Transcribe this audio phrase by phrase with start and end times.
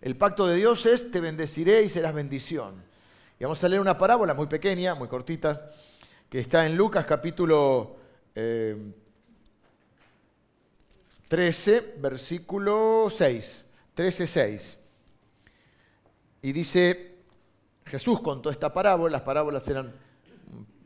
[0.00, 2.82] El pacto de Dios es te bendeciré y serás bendición.
[3.38, 5.68] Y vamos a leer una parábola muy pequeña, muy cortita,
[6.30, 7.98] que está en Lucas capítulo
[8.32, 8.96] 13,
[11.76, 13.64] eh, versículo 6.
[13.92, 14.78] 13, 6.
[16.42, 17.16] Y dice,
[17.84, 19.92] Jesús contó esta parábola, las parábolas eran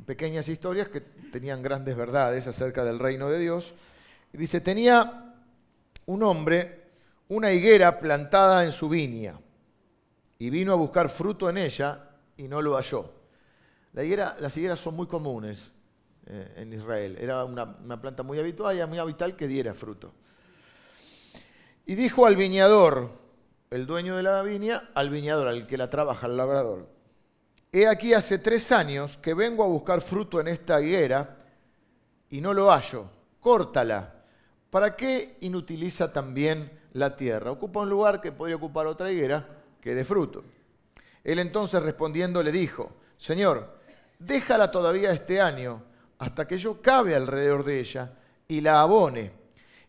[0.04, 3.74] pequeñas historias que tenían grandes verdades acerca del reino de Dios.
[4.32, 5.36] Y dice, tenía
[6.06, 6.83] un hombre
[7.28, 9.38] una higuera plantada en su viña
[10.38, 13.12] y vino a buscar fruto en ella y no lo halló.
[13.92, 15.72] Las higueras son muy comunes
[16.26, 17.16] eh, en Israel.
[17.18, 20.12] Era una, una, planta muy habitual y muy habitual que diera fruto.
[21.86, 23.10] Y dijo al viñador,
[23.70, 26.88] el dueño de la viña, al viñador, al que la trabaja, al labrador,
[27.72, 31.36] he aquí hace tres años que vengo a buscar fruto en esta higuera
[32.30, 33.10] y no lo hallo.
[33.40, 34.14] Córtala.
[34.70, 37.52] ¿Para qué inutiliza también la tierra?
[37.52, 39.46] Ocupa un lugar que podría ocupar otra higuera
[39.80, 40.42] que dé fruto.
[41.22, 43.78] Él entonces respondiendo le dijo, Señor,
[44.18, 45.82] déjala todavía este año
[46.18, 48.12] hasta que yo cabe alrededor de ella
[48.48, 49.32] y la abone.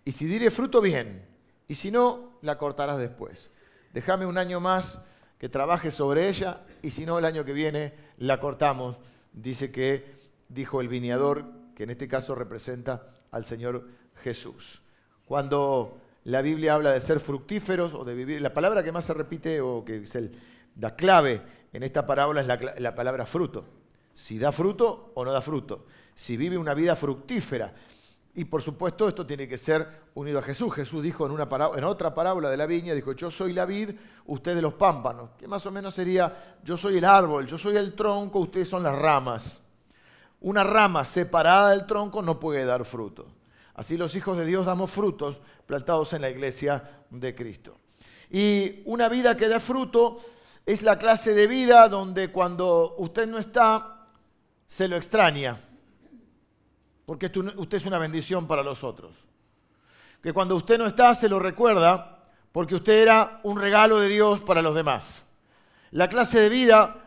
[0.04, 1.26] Y si diere fruto, bien,
[1.68, 3.50] y si no, la cortarás después.
[3.94, 5.00] Déjame un año más
[5.38, 8.98] que trabaje sobre ella y si no, el año que viene la cortamos.
[9.34, 10.16] Dice que
[10.50, 14.82] dijo el viñador, que en este caso representa al Señor Jesús.
[15.26, 19.14] Cuando la Biblia habla de ser fructíferos o de vivir, la palabra que más se
[19.14, 20.18] repite o que es
[20.78, 22.48] la clave en esta parábola es
[22.80, 23.66] la, palabra fruto.
[24.12, 25.86] Si da fruto o no da fruto.
[26.16, 27.74] Si vive una vida fructífera.
[28.34, 30.74] Y por supuesto esto tiene que ser unido a Jesús.
[30.74, 33.92] Jesús dijo en, una en otra parábola de la viña, dijo, yo soy la vid,
[34.26, 35.32] ustedes los pámpanos.
[35.38, 38.82] Que más o menos sería, yo soy el árbol, yo soy el tronco, ustedes son
[38.82, 39.62] las ramas.
[40.42, 43.28] Una rama separada del tronco no puede dar fruto.
[43.76, 47.78] Así los hijos de Dios damos frutos plantados en la iglesia de Cristo.
[48.32, 50.18] Y una vida que da fruto
[50.66, 54.08] es la clase de vida donde cuando usted no está,
[54.66, 55.62] se lo extraña,
[57.06, 59.16] porque usted es una bendición para los otros.
[60.24, 64.42] Que cuando usted no está, se lo recuerda, porque usted era un regalo de Dios
[64.42, 65.24] para los demás.
[65.92, 67.04] La clase de vida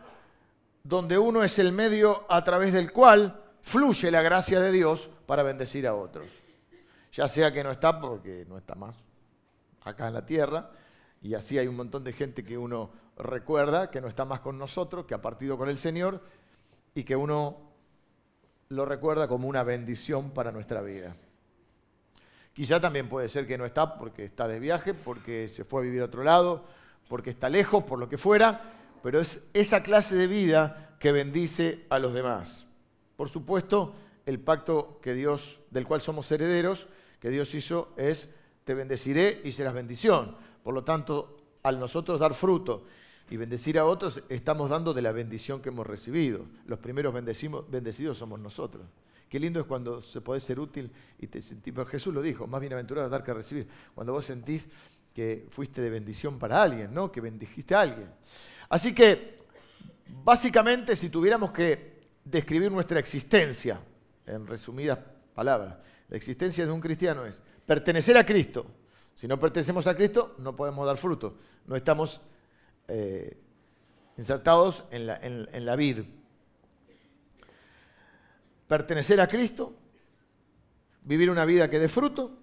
[0.83, 5.43] donde uno es el medio a través del cual fluye la gracia de Dios para
[5.43, 6.27] bendecir a otros.
[7.11, 8.95] Ya sea que no está porque no está más
[9.83, 10.69] acá en la tierra,
[11.21, 14.57] y así hay un montón de gente que uno recuerda que no está más con
[14.57, 16.21] nosotros, que ha partido con el Señor
[16.95, 17.57] y que uno
[18.69, 21.15] lo recuerda como una bendición para nuestra vida.
[22.53, 25.83] Quizá también puede ser que no está porque está de viaje, porque se fue a
[25.83, 26.65] vivir a otro lado,
[27.07, 28.61] porque está lejos, por lo que fuera,
[29.01, 32.67] pero es esa clase de vida que bendice a los demás.
[33.15, 33.93] Por supuesto,
[34.25, 36.87] el pacto que Dios, del cual somos herederos,
[37.19, 38.29] que Dios hizo es
[38.63, 40.35] te bendeciré y serás bendición.
[40.63, 42.85] Por lo tanto, al nosotros dar fruto
[43.29, 46.45] y bendecir a otros, estamos dando de la bendición que hemos recibido.
[46.65, 48.85] Los primeros bendecidos somos nosotros.
[49.29, 52.47] Qué lindo es cuando se puede ser útil y te sentís, pero Jesús lo dijo,
[52.47, 53.67] más bienaventurado es dar que recibir.
[53.93, 54.67] Cuando vos sentís
[55.13, 57.11] que fuiste de bendición para alguien, ¿no?
[57.11, 58.09] Que bendijiste a alguien.
[58.69, 59.39] Así que,
[60.23, 63.79] básicamente, si tuviéramos que describir nuestra existencia,
[64.25, 64.99] en resumidas
[65.35, 65.75] palabras,
[66.09, 68.65] la existencia de un cristiano es pertenecer a Cristo.
[69.13, 71.37] Si no pertenecemos a Cristo, no podemos dar fruto.
[71.65, 72.21] No estamos
[72.87, 73.37] eh,
[74.17, 76.01] insertados en la, en la vid.
[78.67, 79.75] Pertenecer a Cristo,
[81.03, 82.37] vivir una vida que dé fruto,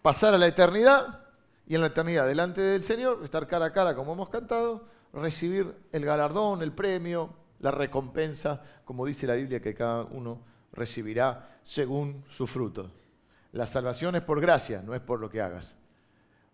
[0.00, 1.26] pasar a la eternidad
[1.66, 5.74] y en la eternidad delante del Señor, estar cara a cara como hemos cantado, recibir
[5.92, 12.24] el galardón, el premio, la recompensa, como dice la Biblia que cada uno recibirá según
[12.30, 12.90] su fruto.
[13.52, 15.74] La salvación es por gracia, no es por lo que hagas.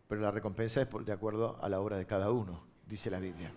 [0.09, 3.53] Pero la recompensa es de acuerdo a la obra de cada uno, dice la Biblia.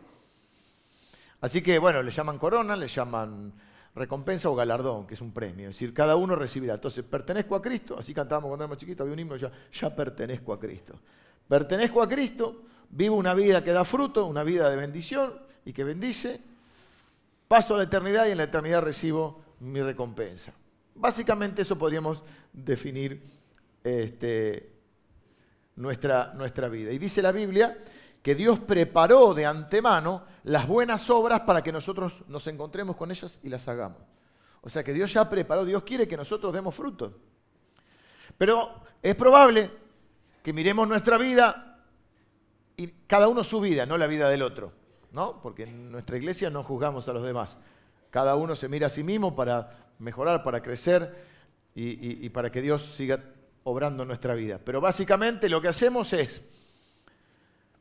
[1.41, 3.51] Así que, bueno, le llaman corona, le llaman
[3.95, 5.69] recompensa o galardón, que es un premio.
[5.69, 6.75] Es decir, cada uno recibirá.
[6.75, 10.53] Entonces, pertenezco a Cristo, así cantábamos cuando éramos chiquitos, había un himno ya, ya pertenezco
[10.53, 10.99] a Cristo.
[11.47, 15.33] Pertenezco a Cristo, vivo una vida que da fruto, una vida de bendición
[15.65, 16.39] y que bendice.
[17.47, 20.53] Paso a la eternidad y en la eternidad recibo mi recompensa.
[20.95, 23.21] Básicamente eso podríamos definir
[23.83, 24.71] este,
[25.75, 26.91] nuestra, nuestra vida.
[26.91, 27.77] Y dice la Biblia
[28.21, 33.39] que Dios preparó de antemano las buenas obras para que nosotros nos encontremos con ellas
[33.43, 33.99] y las hagamos.
[34.61, 37.13] O sea que Dios ya preparó, Dios quiere que nosotros demos fruto.
[38.37, 39.71] Pero es probable
[40.43, 41.83] que miremos nuestra vida
[42.77, 44.71] y cada uno su vida, no la vida del otro,
[45.11, 45.41] ¿no?
[45.41, 47.57] Porque en nuestra iglesia no juzgamos a los demás.
[48.11, 51.15] Cada uno se mira a sí mismo para mejorar, para crecer
[51.73, 53.23] y, para que Dios siga
[53.63, 54.59] obrando en nuestra vida.
[54.63, 56.41] Pero básicamente lo que hacemos es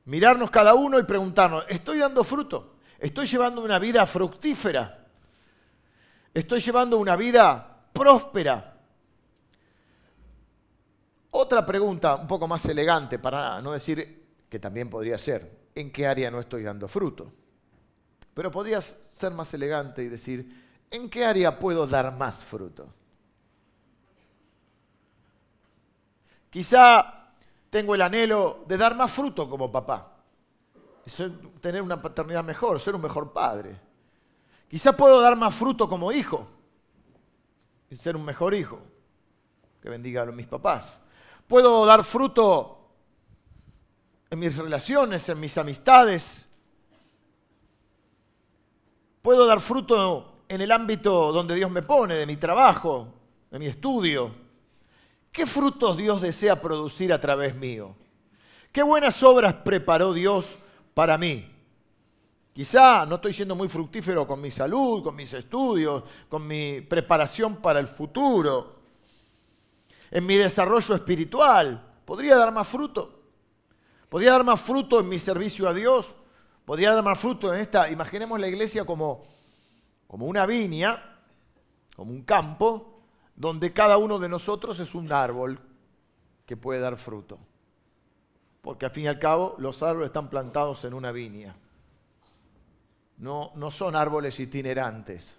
[0.05, 2.77] mirarnos cada uno y preguntarnos, ¿estoy dando fruto?
[2.99, 5.06] ¿Estoy llevando una vida fructífera?
[6.32, 8.79] ¿Estoy llevando una vida próspera?
[11.32, 16.06] Otra pregunta un poco más elegante, para no decir que también podría ser, ¿en qué
[16.06, 17.32] área no estoy dando fruto?
[18.41, 22.91] Pero podrías ser más elegante y decir, ¿en qué área puedo dar más fruto?
[26.49, 27.35] Quizá
[27.69, 30.17] tengo el anhelo de dar más fruto como papá,
[31.61, 33.79] tener una paternidad mejor, ser un mejor padre.
[34.71, 36.49] Quizá puedo dar más fruto como hijo
[37.91, 38.81] y ser un mejor hijo.
[39.83, 40.99] Que bendiga a mis papás.
[41.47, 42.89] Puedo dar fruto
[44.31, 46.47] en mis relaciones, en mis amistades.
[49.22, 53.08] Puedo dar fruto en el ámbito donde Dios me pone, de mi trabajo,
[53.50, 54.34] de mi estudio.
[55.31, 57.94] ¿Qué frutos Dios desea producir a través mío?
[58.72, 60.58] ¿Qué buenas obras preparó Dios
[60.94, 61.49] para mí?
[62.52, 67.56] Quizá no estoy siendo muy fructífero con mi salud, con mis estudios, con mi preparación
[67.56, 68.81] para el futuro
[70.11, 71.81] en mi desarrollo espiritual.
[72.05, 73.20] ¿Podría dar más fruto?
[74.08, 76.08] ¿Podría dar más fruto en mi servicio a Dios?
[76.70, 77.90] ¿Podría dar más fruto en esta?
[77.90, 79.25] Imaginemos la iglesia como,
[80.06, 81.19] como una viña,
[81.96, 83.02] como un campo,
[83.34, 85.58] donde cada uno de nosotros es un árbol
[86.46, 87.40] que puede dar fruto.
[88.62, 91.56] Porque al fin y al cabo los árboles están plantados en una viña.
[93.17, 95.34] No, no son árboles itinerantes.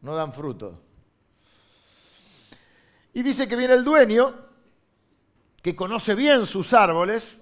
[0.00, 0.80] No dan fruto.
[3.12, 4.34] Y dice que viene el dueño,
[5.60, 7.36] que conoce bien sus árboles,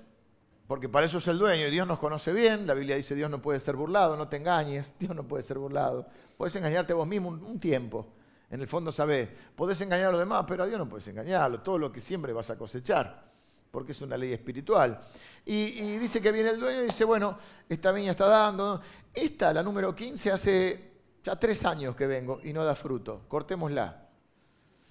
[0.69, 3.31] porque para eso es el dueño, y Dios nos conoce bien, la Biblia dice Dios
[3.31, 6.07] no puede ser burlado, no te engañes, Dios no puede ser burlado.
[6.37, 8.07] Puedes engañarte vos mismo un, tiempo,
[8.51, 11.63] en el fondo sabés, podés engañar a los demás, pero a Dios no puedes engañarlo,
[11.63, 13.29] todo lo que siempre vas a cosechar,
[13.71, 15.01] porque es una ley espiritual.
[15.47, 18.79] Y, y dice que viene el dueño y dice, bueno, esta viña está dando,
[19.15, 20.93] esta, la número 15, hace
[21.25, 24.07] ya tres años que vengo y no da fruto, cortémosla.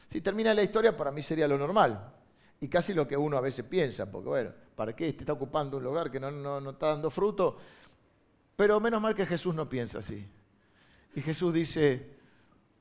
[0.07, 2.16] Si termina la historia, para mí sería lo normal.
[2.59, 5.09] Y casi lo que uno a veces piensa, porque bueno, ¿para qué?
[5.09, 7.57] Está ocupando un lugar que no, no, está dando fruto.
[8.55, 10.27] Pero menos mal que Jesús no piensa así.
[11.15, 12.17] Y Jesús dice,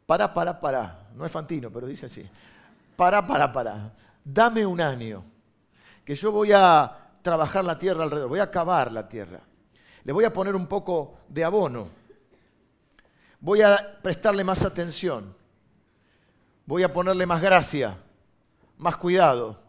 [0.06, 1.08] para, para, para.
[1.14, 2.26] No es fantino, pero dice así.
[2.96, 3.92] Para, para, para.
[4.24, 5.24] Dame un año,
[6.04, 9.40] que yo voy a trabajar la tierra alrededor, voy a cavar la tierra.
[10.04, 11.88] Le voy a poner un poco de abono.
[13.40, 15.36] Voy a prestarle más atención
[16.66, 17.96] voy a ponerle más gracia,
[18.76, 19.62] más cuidado.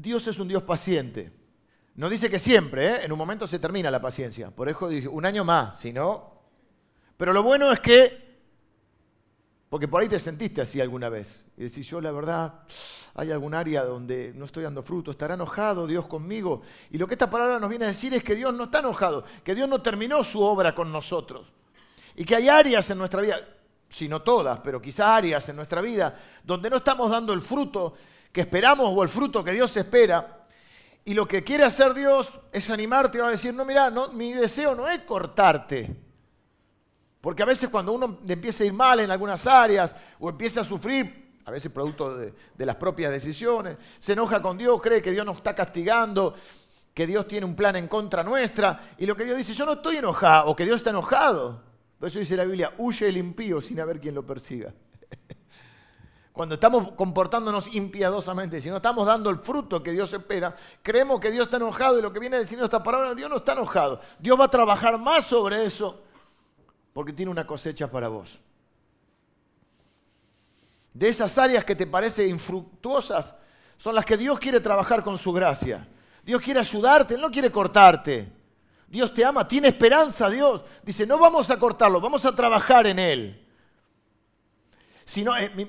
[0.00, 1.32] Dios es un Dios paciente.
[1.96, 3.04] No dice que siempre, ¿eh?
[3.04, 4.50] en un momento se termina la paciencia.
[4.50, 6.38] Por eso dice, un año más, si no...
[7.16, 8.38] Pero lo bueno es que,
[9.68, 12.60] porque por ahí te sentiste así alguna vez, y decís, yo la verdad,
[13.14, 16.62] hay algún área donde no estoy dando fruto, estará enojado Dios conmigo.
[16.92, 19.24] Y lo que esta palabra nos viene a decir es que Dios no está enojado,
[19.42, 21.52] que Dios no terminó su obra con nosotros.
[22.14, 23.40] Y que hay áreas en nuestra vida,
[23.88, 27.94] si no todas, pero quizá áreas en nuestra vida, donde no estamos dando el fruto
[28.32, 30.46] que esperamos o el fruto que Dios espera.
[31.04, 34.74] Y lo que quiere hacer Dios es animarte a decir, no, mira, no, mi deseo
[34.74, 35.96] no es cortarte.
[37.20, 40.64] Porque a veces cuando uno empieza a ir mal en algunas áreas o empieza a
[40.64, 45.10] sufrir, a veces producto de, de las propias decisiones, se enoja con Dios, cree que
[45.10, 46.34] Dios nos está castigando,
[46.92, 48.78] que Dios tiene un plan en contra nuestra.
[48.98, 51.62] Y lo que Dios dice, yo no estoy enojado, o que Dios está enojado.
[51.98, 54.72] Por eso dice la Biblia, huye el impío sin haber quien lo persiga.
[56.38, 60.54] Cuando estamos comportándonos impiadosamente, si no estamos dando el fruto que Dios espera,
[60.84, 63.54] creemos que Dios está enojado y lo que viene diciendo esta palabra, Dios no está
[63.54, 64.00] enojado.
[64.20, 66.00] Dios va a trabajar más sobre eso
[66.92, 68.38] porque tiene una cosecha para vos.
[70.94, 73.34] De esas áreas que te parecen infructuosas,
[73.76, 75.88] son las que Dios quiere trabajar con su gracia.
[76.22, 78.32] Dios quiere ayudarte, Él no quiere cortarte.
[78.86, 80.64] Dios te ama, tiene esperanza Dios.
[80.84, 83.44] Dice, no vamos a cortarlo, vamos a trabajar en Él.
[85.04, 85.66] Sino, es, eh,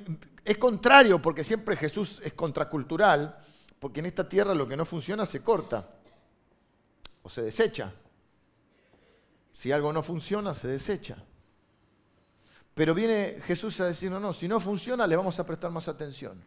[0.49, 3.37] es contrario, porque siempre Jesús es contracultural,
[3.79, 5.87] porque en esta tierra lo que no funciona se corta
[7.21, 7.93] o se desecha.
[9.51, 11.17] Si algo no funciona, se desecha.
[12.73, 15.87] Pero viene Jesús a decir, no, no, si no funciona, le vamos a prestar más
[15.87, 16.43] atención,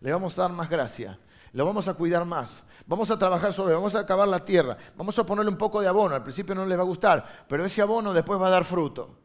[0.00, 1.16] le vamos a dar más gracia,
[1.52, 2.64] lo vamos a cuidar más.
[2.86, 5.86] Vamos a trabajar sobre, vamos a acabar la tierra, vamos a ponerle un poco de
[5.86, 6.16] abono.
[6.16, 9.16] Al principio no les va a gustar, pero ese abono después va a dar fruto.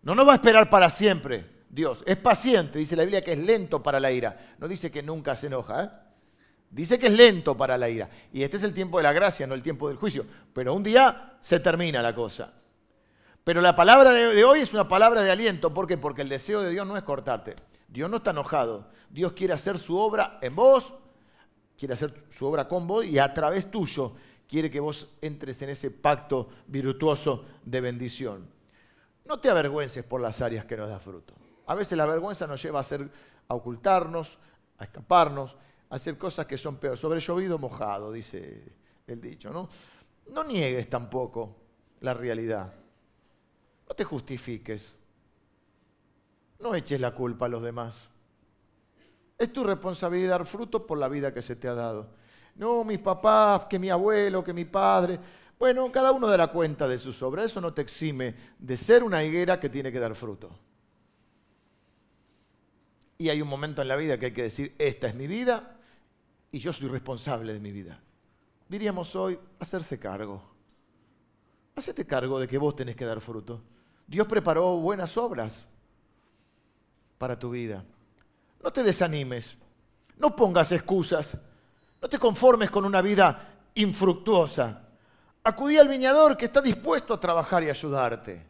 [0.00, 2.04] No nos va a esperar para siempre, Dios.
[2.06, 4.54] Es paciente, dice la Biblia que es lento para la ira.
[4.58, 5.90] No dice que nunca se enoja, ¿eh?
[6.70, 8.08] Dice que es lento para la ira.
[8.32, 10.24] Y este es el tiempo de la gracia, no el tiempo del juicio.
[10.52, 12.52] Pero un día se termina la cosa.
[13.44, 15.72] Pero la palabra de hoy es una palabra de aliento.
[15.72, 15.96] ¿Por qué?
[15.98, 17.54] Porque el deseo de Dios no es cortarte.
[17.86, 18.88] Dios no está enojado.
[19.08, 20.94] Dios quiere hacer su obra en vos,
[21.78, 24.14] quiere hacer su obra con vos y a través tuyo
[24.48, 28.48] quiere que vos entres en ese pacto virtuoso de bendición.
[29.26, 31.34] No te avergüences por las áreas que nos da fruto.
[31.66, 33.08] A veces la vergüenza nos lleva a, hacer,
[33.48, 34.38] a ocultarnos,
[34.78, 35.56] a escaparnos,
[35.90, 37.00] a hacer cosas que son peores.
[37.00, 38.72] Sobre llovido mojado, dice
[39.06, 39.50] el dicho.
[39.50, 39.68] ¿no?
[40.30, 41.56] no niegues tampoco
[42.00, 42.72] la realidad.
[43.88, 44.94] No te justifiques.
[46.60, 48.08] No eches la culpa a los demás.
[49.36, 52.08] Es tu responsabilidad dar fruto por la vida que se te ha dado.
[52.54, 55.18] No, mis papás, que mi abuelo, que mi padre.
[55.58, 57.46] Bueno, cada uno da la cuenta de sus obras.
[57.46, 60.50] Eso no te exime de ser una higuera que tiene que dar fruto.
[63.18, 65.76] Y hay un momento en la vida que hay que decir, esta es mi vida
[66.50, 68.00] y yo soy responsable de mi vida.
[68.68, 70.42] Diríamos hoy, hacerse cargo.
[71.76, 73.60] Hacete cargo de que vos tenés que dar fruto.
[74.06, 75.66] Dios preparó buenas obras
[77.18, 77.84] para tu vida.
[78.62, 79.56] No te desanimes,
[80.16, 81.38] no pongas excusas,
[82.00, 84.88] no te conformes con una vida infructuosa.
[85.42, 88.46] Acudí al viñador que está dispuesto a trabajar y ayudarte.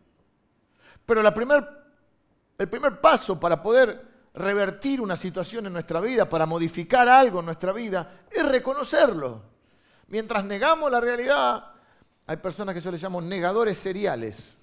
[1.04, 7.40] Pero el primer paso para poder revertir una situación en nuestra vida, para modificar algo
[7.40, 9.42] en nuestra vida, es reconocerlo.
[10.08, 11.72] Mientras negamos la realidad,
[12.26, 14.56] hay personas que yo les llamo negadores seriales.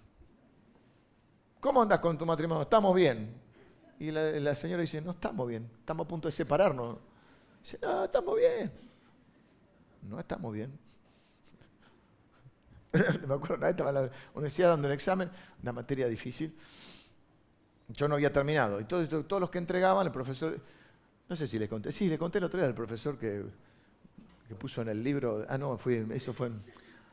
[1.59, 2.63] ¿Cómo andas con tu matrimonio?
[2.63, 3.39] Estamos bien.
[3.99, 6.97] Y la, señora dice, no estamos bien, estamos a punto de separarnos.
[7.61, 8.71] Dice, no, estamos bien.
[10.01, 10.79] No estamos bien.
[13.27, 15.29] Me acuerdo una vez estaba en la universidad dando el examen,
[15.61, 16.57] una materia difícil.
[17.93, 18.79] Yo no había terminado.
[18.79, 20.57] Y todos, los que entregaban, el profesor,
[21.29, 23.43] no sé si le conté, sí, le conté el otro día al profesor que,
[24.47, 26.51] que puso en el libro, ah, no, fue, eso fue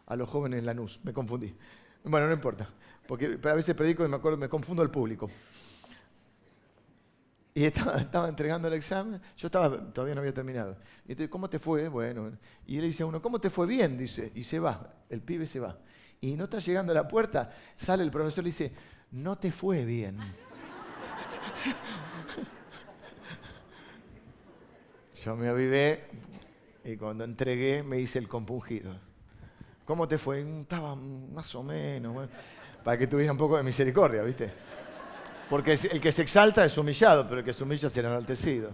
[0.06, 1.54] a los jóvenes en Lanús, me confundí.
[2.04, 2.68] Bueno, no importa,
[3.06, 5.30] porque a veces predico y me acuerdo, me confundo el público.
[7.54, 10.76] Y estaba, entregando el examen, yo estaba, todavía no había terminado.
[11.06, 11.88] Y entonces, ¿cómo te fue?
[11.88, 12.30] Bueno,
[12.66, 13.99] y él dice a uno, ¿cómo te fue bien?
[13.99, 15.76] Dice, y se va, el pibe se va.
[16.20, 18.73] Y no está llegando a la puerta, sale el profesor y dice,
[19.11, 20.18] no te fue bien.
[25.25, 26.05] Yo me avivé
[26.85, 28.95] y cuando entregué me hice el compungido.
[29.85, 30.45] ¿Cómo te fue?
[30.45, 32.29] Mm, estaba más o menos.
[32.85, 34.53] Para que tuviera un poco de misericordia, ¿viste?
[35.50, 38.71] Porque el que se exalta es humillado, pero el que se humilla será enaltecido.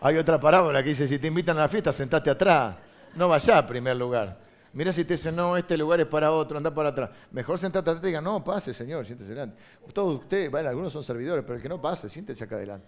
[0.00, 2.76] Hay otra parábola que dice, si te invitan a la fiesta, sentate atrás.
[3.14, 4.45] No vayas a primer lugar.
[4.76, 7.08] Mira si te dicen, no, este lugar es para otro, anda para atrás.
[7.30, 9.56] Mejor sentate atrás y diga, no, pase, señor, siéntese adelante.
[9.94, 12.86] Todos ustedes, bueno, algunos son servidores, pero el que no pase, siéntese acá adelante.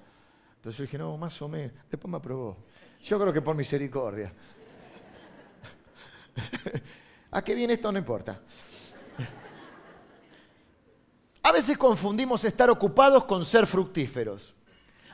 [0.56, 1.72] Entonces yo dije, no, más o menos.
[1.90, 2.58] Después me aprobó.
[3.02, 4.30] Yo creo que por misericordia.
[7.30, 7.90] ¿A qué viene esto?
[7.90, 8.38] No importa.
[11.42, 14.54] A veces confundimos estar ocupados con ser fructíferos.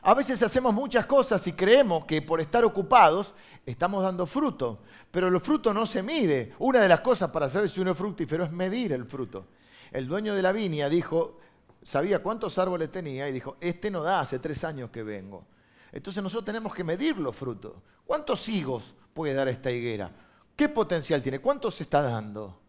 [0.06, 3.34] A veces hacemos muchas cosas y creemos que por estar ocupados
[3.64, 6.52] estamos dando fruto, pero el fruto no se mide.
[6.58, 9.46] Una de las cosas para saber si uno es fructífero es medir el fruto.
[9.90, 11.38] El dueño de la viña dijo,
[11.82, 15.46] sabía cuántos árboles tenía y dijo, este no da, hace tres años que vengo.
[15.90, 17.73] Entonces nosotros tenemos que medir los frutos.
[18.04, 20.11] ¿Cuántos higos puede dar esta higuera?
[20.54, 21.38] ¿Qué potencial tiene?
[21.38, 22.61] ¿Cuántos se está dando?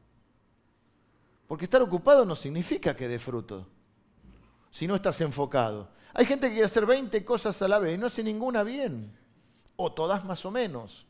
[1.47, 3.67] Porque estar ocupado no significa que dé fruto,
[4.71, 5.89] si no estás enfocado.
[6.17, 9.11] Hay gente que quiere hacer 20 cosas a la vez y no hace ninguna bien,
[9.75, 11.05] o todas más o menos.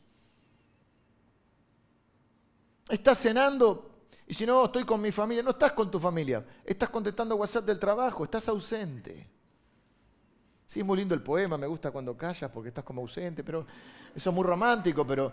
[2.88, 6.90] Estás cenando y si no, estoy con mi familia, no estás con tu familia, estás
[6.90, 9.30] contestando WhatsApp del trabajo, estás ausente.
[10.66, 13.64] Sí, es muy lindo el poema, me gusta cuando callas porque estás como ausente, pero
[14.12, 15.32] eso es muy romántico, pero,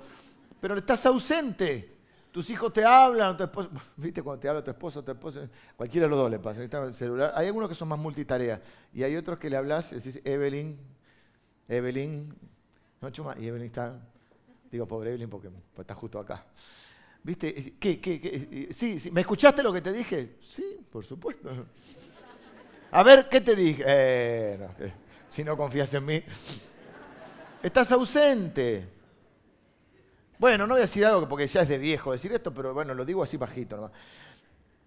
[0.62, 1.98] pero estás ausente.
[2.34, 5.48] Tus hijos te hablan, tu esposo, viste cuando te habla tu esposo, tu esposa,
[5.78, 7.32] cualquiera de los dos le pasa, está el celular.
[7.36, 8.60] Hay algunos que son más multitarea
[8.92, 10.80] y hay otros que le hablas decís, Evelyn,
[11.68, 12.34] Evelyn,
[13.02, 14.00] no chuma, y Evelyn está,
[14.72, 16.44] digo, pobre Evelyn porque pues, está justo acá.
[17.22, 17.76] ¿Viste?
[17.80, 18.68] ¿Qué, qué?
[18.72, 20.38] Sí, sí, ¿me escuchaste lo que te dije?
[20.42, 21.52] Sí, por supuesto.
[22.90, 23.84] A ver, ¿qué te dije?
[23.86, 24.68] Eh,
[25.30, 26.24] si no confías en mí.
[27.62, 28.93] Estás ausente.
[30.44, 32.94] Bueno, no voy a decir algo porque ya es de viejo decir esto, pero bueno,
[32.94, 33.90] lo digo así bajito.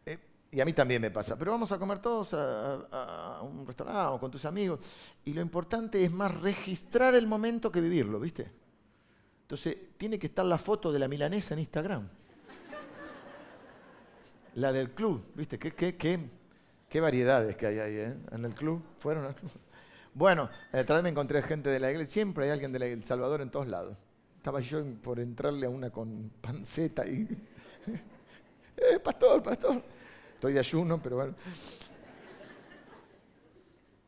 [0.04, 0.18] Eh,
[0.50, 1.34] y a mí también me pasa.
[1.38, 4.80] Pero vamos a comer todos a, un restaurante o con tus amigos.
[5.24, 8.52] Y lo importante es más registrar el momento que vivirlo, ¿viste?
[9.44, 12.06] Entonces, tiene que estar la foto de la milanesa en Instagram.
[14.56, 15.58] La del club, ¿viste?
[15.58, 16.20] ¿Qué, qué, qué,
[16.86, 18.14] qué variedades que hay ahí, ¿eh?
[18.30, 18.82] En el club.
[18.98, 19.52] ¿Fueron al club?
[20.12, 22.12] Bueno, detrás me encontré gente de la iglesia.
[22.12, 23.96] Siempre hay alguien del Salvador en todos lados.
[24.46, 27.26] Estaba yo por entrarle a una con panceta y...
[28.76, 29.82] eh, pastor, pastor.
[30.36, 31.34] Estoy de ayuno, pero bueno.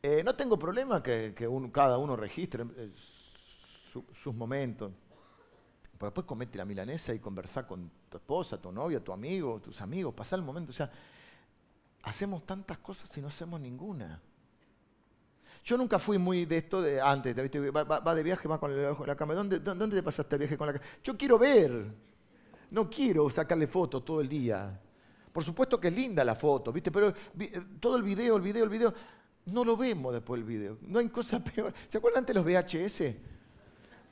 [0.00, 1.34] Eh, no tengo problema que,
[1.72, 2.92] cada uno registre eh,
[4.12, 4.92] sus momentos.
[5.98, 9.80] Pero después comete la milanesa y conversar con tu esposa, tu novia, tu amigo, tus
[9.80, 10.70] amigos, pasar el momento.
[10.70, 10.88] O sea,
[12.04, 14.22] hacemos tantas cosas y no hacemos ninguna.
[15.68, 18.72] Yo nunca fui muy de esto de antes, Va, de viaje, va con
[19.06, 19.34] la cama.
[19.34, 20.84] ¿Dónde, ¿Dónde te pasaste el viaje con la cama?
[21.04, 21.84] Yo quiero ver.
[22.70, 24.80] No quiero sacarle fotos todo el día.
[25.30, 26.90] Por supuesto que es linda la foto, ¿viste?
[26.90, 27.08] Pero
[27.38, 28.94] eh, todo el video, el video, el video,
[29.44, 30.78] no lo vemos después del video.
[30.80, 31.74] No hay cosa peor.
[31.86, 33.02] ¿Se acuerdan antes los VHS?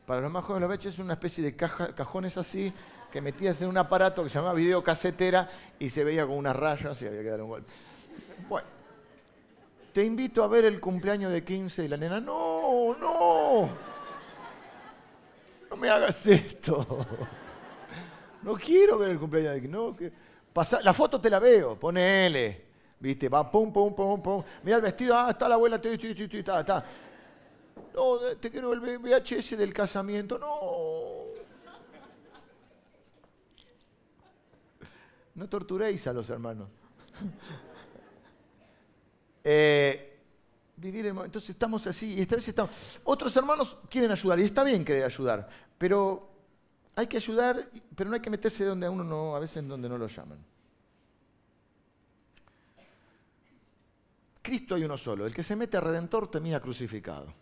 [0.04, 2.70] Para los más jóvenes, los VHS es una especie de cajones así
[3.10, 7.00] que metías en un aparato que se llamaba videocasetera y se veía con unas rayas
[7.00, 7.72] y había que dar un golpe.
[8.46, 8.75] Bueno,
[9.96, 13.66] te invito a ver el cumpleaños de 15 y la nena, no, no,
[15.70, 16.86] no me hagas esto.
[18.42, 19.74] No quiero ver el cumpleaños de 15.
[19.74, 19.96] No,
[20.82, 22.66] la foto te la veo, ponele.
[23.00, 23.30] ¿Viste?
[23.30, 24.44] Va pum, pum, pum, pum.
[24.64, 26.84] Mira el vestido, ah, está la abuela, está, está.
[27.94, 30.38] No, te quiero el VHS del casamiento.
[30.38, 30.50] No.
[35.34, 36.68] No torturéis a los hermanos.
[39.48, 40.18] Eh,
[40.82, 42.72] Entonces estamos así y esta vez estamos.
[43.04, 45.48] Otros hermanos quieren ayudar y está bien querer ayudar,
[45.78, 46.28] pero
[46.96, 49.88] hay que ayudar, pero no hay que meterse donde a uno no, a veces donde
[49.88, 50.44] no lo llaman.
[54.42, 55.26] Cristo hay uno solo.
[55.26, 57.32] El que se mete a redentor termina crucificado.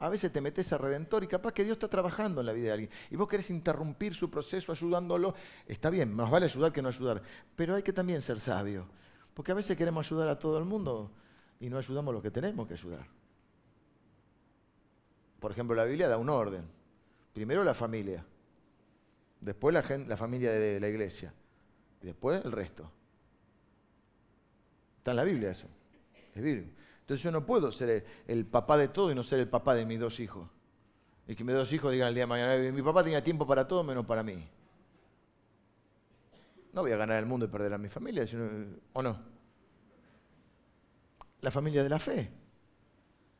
[0.00, 2.66] A veces te metes a redentor y capaz que Dios está trabajando en la vida
[2.66, 2.90] de alguien.
[3.10, 5.34] Y vos querés interrumpir su proceso ayudándolo.
[5.66, 7.22] Está bien, más vale ayudar que no ayudar.
[7.56, 8.86] Pero hay que también ser sabio.
[9.32, 11.10] Porque a veces queremos ayudar a todo el mundo
[11.62, 13.06] y no ayudamos lo que tenemos que ayudar.
[15.38, 16.64] Por ejemplo, la Biblia da un orden.
[17.32, 18.26] Primero la familia.
[19.40, 21.32] Después la, la familia de la iglesia.
[22.02, 22.90] Y después el resto.
[24.98, 25.68] Está en la Biblia eso.
[26.34, 29.86] Entonces yo no puedo ser el, papá de todo y no ser el papá de
[29.86, 30.48] mis dos hijos.
[31.28, 33.68] Y que mis dos hijos digan el día de mañana, mi papá tenía tiempo para
[33.68, 34.44] todo menos para mí.
[36.72, 38.24] No voy a ganar el mundo y perder a mi familia,
[38.94, 39.31] ¿o no?
[41.42, 42.30] La familia de la fe.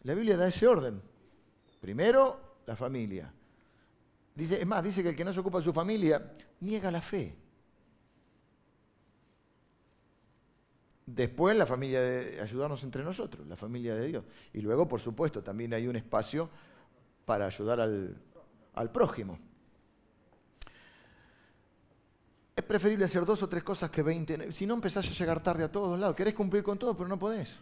[0.03, 1.01] La Biblia da ese orden.
[1.81, 3.33] Primero, la familia.
[4.35, 7.01] Dice, es más, dice que el que no se ocupa de su familia niega la
[7.01, 7.37] fe.
[11.07, 14.25] Después la familia de ayudarnos entre nosotros, la familia de Dios.
[14.53, 16.49] Y luego, por supuesto, también hay un espacio
[17.25, 18.17] para ayudar al,
[18.75, 19.39] al prójimo.
[22.57, 24.53] Es preferible hacer dos o tres cosas que veinte.
[24.53, 26.17] Si no, empezás a llegar tarde a todos lados.
[26.17, 27.61] Querés cumplir con todo, pero no podés.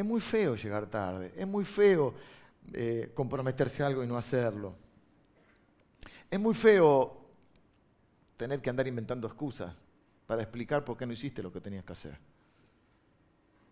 [0.00, 1.30] Es muy feo llegar tarde.
[1.36, 2.14] Es muy feo
[2.72, 4.74] eh, comprometerse a algo y no hacerlo.
[6.30, 7.28] Es muy feo
[8.38, 9.76] tener que andar inventando excusas
[10.26, 12.18] para explicar por qué no hiciste lo que tenías que hacer.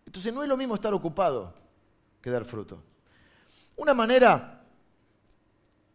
[0.05, 1.51] Entonces no es lo mismo estar ocupado
[2.21, 2.79] que dar fruto.
[3.75, 4.63] Una manera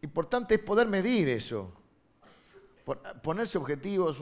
[0.01, 1.71] importante es poder medir eso,
[3.23, 4.21] ponerse objetivos,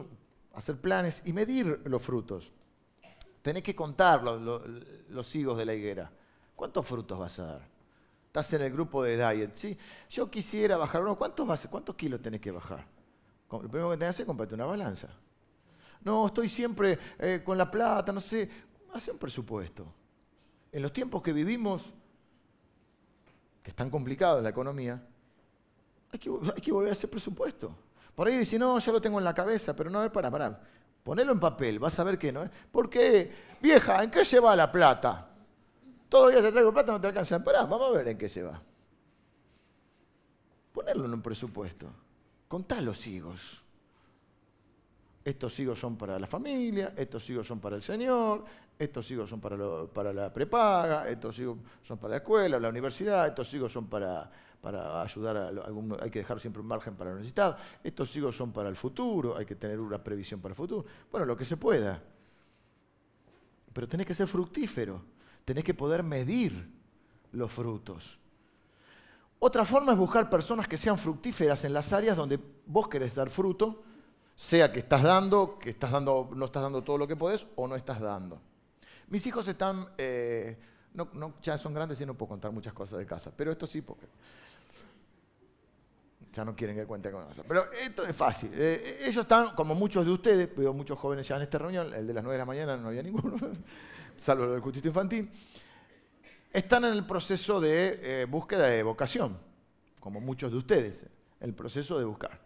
[0.53, 2.53] hacer planes y medir los frutos.
[3.43, 6.11] Tenés que contar los, higos de la higuera.
[6.55, 7.67] ¿Cuántos frutos vas a dar?
[8.25, 9.77] Estás en el grupo de diet, ¿sí?
[10.09, 11.15] Yo quisiera bajar uno.
[11.15, 12.87] ¿Cuántos, ¿Cuántos kilos tenés que bajar?
[13.51, 15.09] Lo primero que tenés que hacer es comprarte una balanza
[16.03, 18.49] no, estoy siempre eh, con la plata, no sé.
[18.93, 19.91] Hace un presupuesto.
[20.71, 21.91] En los tiempos que vivimos,
[23.61, 25.01] que es tan complicado en la economía,
[26.11, 26.29] hay que,
[26.71, 27.75] volver a hacer presupuesto.
[28.15, 30.29] Por ahí dice, no, ya lo tengo en la cabeza, pero no, a ver, para,
[30.29, 30.61] para.
[31.03, 32.49] Ponelo en papel, vas a ver que no.
[32.71, 33.31] ¿Por qué?
[33.61, 35.29] Vieja, ¿en qué se va la plata?
[36.07, 37.43] Todavía te traigo plata, no te alcanza.
[37.43, 38.61] Pará, vamos a ver en qué se va.
[40.71, 41.87] Ponerlo en un presupuesto.
[42.47, 43.63] Contá los higos
[45.25, 48.43] estos higos son para la familia, estos higos son para el Señor,
[48.77, 53.27] estos higos son para, para la prepaga, estos higos son para la escuela, la universidad,
[53.27, 54.29] estos higos son para,
[54.63, 58.37] para ayudar a algún, hay que dejar siempre un margen para lo necesitado, estos higos
[58.37, 61.43] son para el futuro, hay que tener una previsión para el futuro, bueno, lo que
[61.43, 62.01] se pueda.
[63.73, 65.03] Pero tenés que ser fructífero,
[65.43, 66.65] tenés que poder medir
[67.33, 68.17] los frutos.
[69.39, 73.29] Otra forma es buscar personas que sean fructíferas en las áreas donde vos querés dar
[73.29, 73.83] fruto,
[74.33, 77.67] sea que estás dando, que estás dando, no estás dando todo lo que podés o
[77.67, 78.39] no estás dando.
[79.09, 80.57] Mis hijos están, eh,
[80.93, 83.81] no, ya son grandes y no puedo contar muchas cosas de casa, pero esto sí
[83.81, 84.07] porque
[86.33, 87.43] ya no quieren que cuente con eso.
[87.47, 88.49] Pero esto es fácil.
[88.53, 92.07] Eh, ellos están, como muchos de ustedes, veo muchos jóvenes ya en esta reunión, el
[92.07, 93.35] de las 9 de la mañana no había ninguno,
[94.17, 95.29] salvo el del cultito infantil,
[96.51, 99.37] están en el proceso de eh, búsqueda de vocación,
[99.99, 101.05] como muchos de ustedes,
[101.39, 102.39] el proceso de buscar.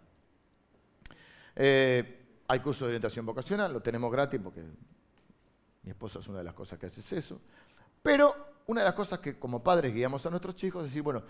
[1.55, 4.63] Eh, hay cursos de orientación vocacional, lo tenemos gratis porque
[5.83, 7.41] mi esposa es una de las cosas que hace es eso.
[8.03, 11.23] Pero una de las cosas que como padres guiamos a nuestros chicos es decir, bueno,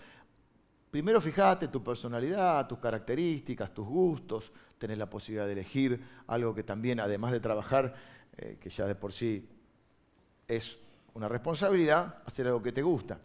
[0.90, 6.62] primero fíjate tu personalidad, tus características, tus gustos, tenés la posibilidad de elegir algo que
[6.62, 7.94] también, además de trabajar,
[8.36, 9.48] eh, que ya de por sí
[10.46, 10.78] es
[11.14, 13.20] una responsabilidad, hacer algo que te gusta.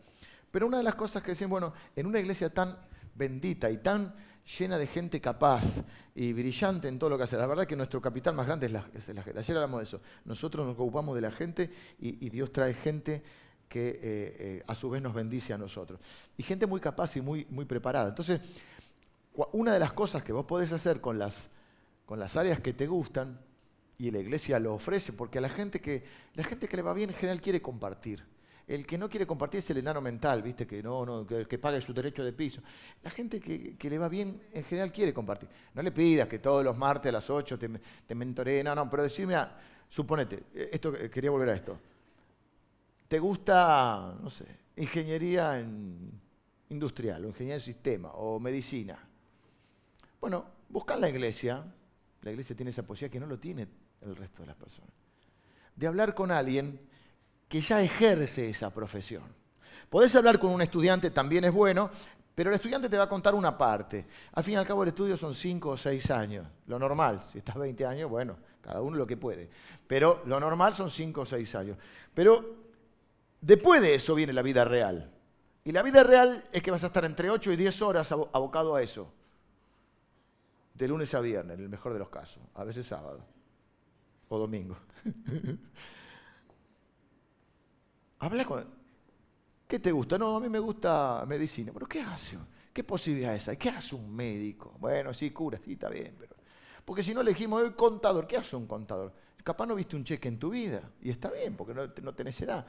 [0.51, 2.77] Pero una de las cosas que decimos, bueno, en una iglesia tan
[3.15, 4.13] bendita y tan
[4.57, 5.83] llena de gente capaz
[6.15, 7.37] y brillante en todo lo que hace.
[7.37, 9.39] La verdad que nuestro capital más grande es la, gente.
[9.39, 10.01] Ayer hablamos de eso.
[10.25, 13.23] Nosotros nos ocupamos de la gente y, Dios trae gente
[13.73, 15.99] que eh, eh, a su vez nos bendice a nosotros.
[16.37, 18.09] Y gente muy capaz y muy, muy preparada.
[18.09, 18.39] Entonces,
[19.53, 21.49] una de las cosas que vos podés hacer con las,
[22.05, 23.39] con las áreas que te gustan,
[23.97, 26.03] y la iglesia lo ofrece, porque a la gente que,
[26.35, 28.23] la gente que le va bien en general quiere compartir.
[28.67, 30.67] El que no quiere compartir es el enano mental, ¿viste?
[30.67, 32.61] Que no, no, que, que pague su derecho de piso.
[33.01, 35.49] La gente que, le va bien en general quiere compartir.
[35.73, 37.69] No le pidas que todos los martes a las 8 te,
[38.05, 39.57] te no, no, pero decir, mira,
[39.89, 41.79] suponete, eh, esto, quería volver a esto.
[43.13, 44.43] ¿Te gusta, no sé,
[44.75, 45.63] ingeniería
[46.69, 48.97] industrial, o ingeniería de sistema, o medicina?
[50.19, 51.63] Bueno, busca en la iglesia,
[52.23, 53.67] la iglesia tiene esa posibilidad que no lo tiene
[54.01, 54.89] el resto de las personas.
[55.75, 56.81] De hablar con alguien
[57.47, 59.25] que ya ejerce esa profesión.
[59.91, 61.91] Podés hablar con un estudiante, también es bueno,
[62.33, 64.07] pero el estudiante te va a contar una parte.
[64.31, 67.21] Al fin y al cabo el estudio son 5 o 6 años, lo normal.
[67.31, 69.51] Si estás 20 años, bueno, cada uno lo que puede.
[69.85, 71.77] Pero lo normal son 5 o 6 años.
[72.11, 72.62] Pero
[73.43, 75.11] después de eso viene la vida real.
[75.65, 78.75] Y la vida real es que vas a estar entre 8 y 10 horas abocado
[78.75, 79.11] a eso.
[80.73, 82.43] De lunes a viernes, en el mejor de los casos.
[82.55, 83.23] A veces sábado.
[84.29, 84.75] O domingo.
[88.19, 88.83] Habla con...
[89.67, 90.17] ¿Qué te gusta?
[90.17, 91.71] No, a mí me gusta medicina.
[91.73, 92.37] ¿Pero qué hace?
[92.73, 93.57] ¿Qué posibilidades hay?
[93.57, 94.75] ¿Qué hace un médico?
[94.79, 96.35] Bueno, sí, cura, sí, está bien, pero...
[96.83, 99.13] Porque si no elegimos el contador, ¿qué hace un contador?
[99.41, 102.41] Capaz no viste un cheque en tu vida, y está bien, porque no, no tenés
[102.41, 102.65] edad.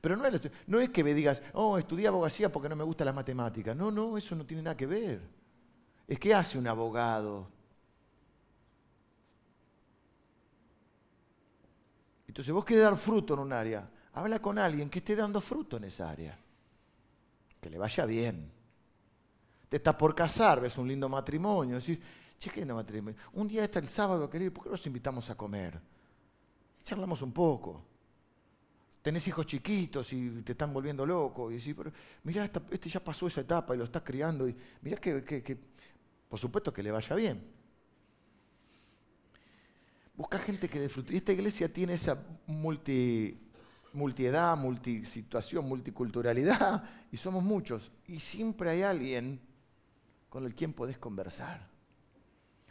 [0.00, 3.74] Pero no es, que me digas, oh, estudié abogacía porque no me gusta la matemática.
[3.74, 5.20] No, no, eso no tiene nada que ver.
[6.06, 7.48] Es que hace un abogado.
[12.28, 13.90] Entonces vos querés dar fruto en un área.
[14.14, 16.38] Habla con alguien que esté dando fruto en esa área.
[17.60, 18.52] Que le vaya bien.
[19.68, 21.76] Te estás por casar, ves un lindo matrimonio.
[21.76, 21.98] Decís,
[22.38, 23.18] che, qué matrimonio.
[23.32, 25.80] Un día está el sábado, querido, ¿por qué los invitamos a comer?
[26.84, 27.82] Charlamos un poco.
[29.08, 31.50] Tenés hijos chiquitos y te están volviendo loco.
[31.50, 31.90] Y decís, pero
[32.24, 34.46] mirá, este ya pasó esa etapa y lo estás criando.
[34.46, 35.58] Y mirá que, que
[36.28, 37.42] por supuesto que le vaya bien.
[40.14, 41.14] Busca gente que disfrute.
[41.14, 43.34] Y esta iglesia tiene esa multi
[43.94, 47.90] multiedad, multisituación, multiculturalidad, y somos muchos.
[48.08, 49.40] Y siempre hay alguien
[50.28, 51.66] con el quien podés conversar.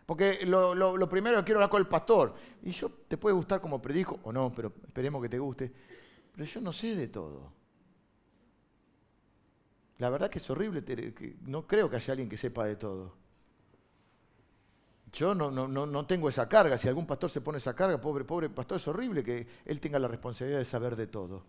[0.05, 2.35] Porque lo, primero quiero hablar con el pastor.
[2.61, 5.96] Y yo te puede gustar como predico o no, pero esperemos que te guste.
[6.37, 7.51] Pero yo no sé de todo.
[9.97, 10.83] La verdad que es horrible,
[11.41, 13.15] no creo que haya alguien que sepa de todo.
[15.11, 16.77] Yo no, no, no, tengo esa carga.
[16.77, 19.97] Si algún pastor se pone esa carga, pobre, pobre pastor, es horrible que él tenga
[19.97, 21.43] la responsabilidad de saber de todo.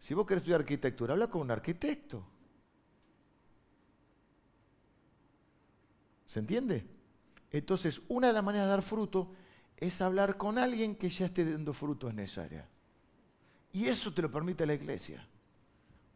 [0.00, 2.26] Si vos querés estudiar arquitectura, habla con un arquitecto.
[6.26, 6.84] ¿Se entiende?
[7.52, 9.30] Entonces, una de las maneras de dar fruto
[9.76, 12.68] es hablar con alguien que ya esté dando fruto en esa área.
[13.72, 15.26] Y eso te lo permite la iglesia.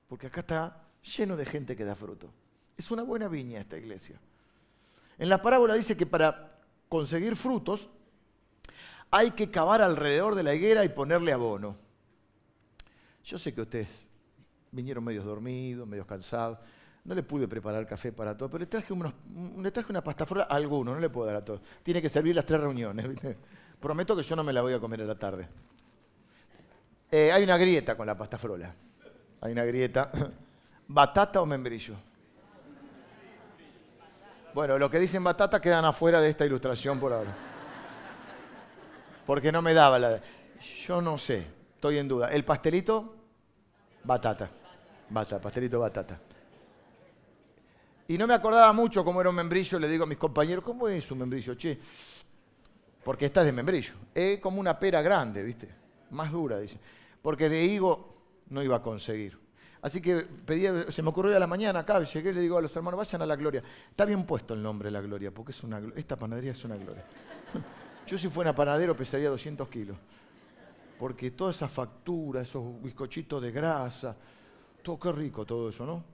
[0.08, 0.82] Porque acá está
[1.16, 2.30] lleno de gente que da fruto.
[2.76, 4.18] Es una buena viña esta iglesia.
[5.18, 6.48] En la parábola dice que para
[6.88, 7.88] conseguir frutos
[9.10, 11.76] hay que cavar alrededor de la higuera y ponerle abono.
[13.24, 14.04] Yo sé que ustedes
[14.72, 16.58] vinieron medio dormidos, medio cansados.
[17.04, 20.94] No le pude preparar café para todos, pero le traje, una pasta frola a alguno,
[20.94, 21.60] no le puedo dar a todos.
[21.82, 23.06] Tiene que servir las tres reuniones.
[23.80, 25.48] Prometo que yo no me la voy a comer a la tarde.
[27.16, 28.74] Eh, hay una grieta con la pasta frola.
[29.42, 30.10] Hay una grieta.
[30.88, 31.94] ¿Batata o membrillo?
[34.52, 37.32] Bueno, lo que dicen batata quedan afuera de esta ilustración por ahora.
[39.24, 40.20] Porque no me daba la...
[40.84, 41.46] Yo no sé,
[41.76, 42.32] estoy en duda.
[42.32, 43.14] ¿El pastelito?
[44.02, 44.50] Batata.
[45.08, 46.18] Batata, pastelito batata.
[48.08, 50.88] Y no me acordaba mucho cómo era un membrillo, le digo a mis compañeros, ¿cómo
[50.88, 51.54] es un membrillo?
[51.54, 51.78] Che,
[53.04, 53.94] porque esta es de membrillo.
[54.12, 55.68] Es como una pera grande, ¿viste?
[56.10, 56.80] Más dura, dice.
[57.24, 58.14] Porque de higo
[58.50, 59.38] no iba a conseguir.
[59.80, 62.60] Así que pedí, se me ocurrió a la mañana acá, llegué y le digo a
[62.60, 63.62] los hermanos, vayan a la gloria.
[63.88, 65.54] Está bien puesto el nombre de la gloria, porque
[65.96, 67.02] esta panadería es una gloria.
[68.06, 69.96] Yo si fuera panadero pesaría 200 kilos.
[70.98, 74.14] Porque toda esa factura, esos bizcochitos de grasa,
[74.82, 76.04] todo qué rico todo eso, ¿no?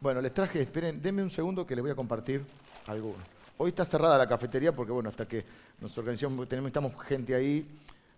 [0.00, 2.44] Bueno, les traje, esperen, denme un segundo que les voy a compartir
[2.88, 3.22] alguno.
[3.58, 5.44] Hoy está cerrada la cafetería porque, bueno, hasta que
[5.80, 7.64] nos organizamos, tenemos, estamos gente ahí,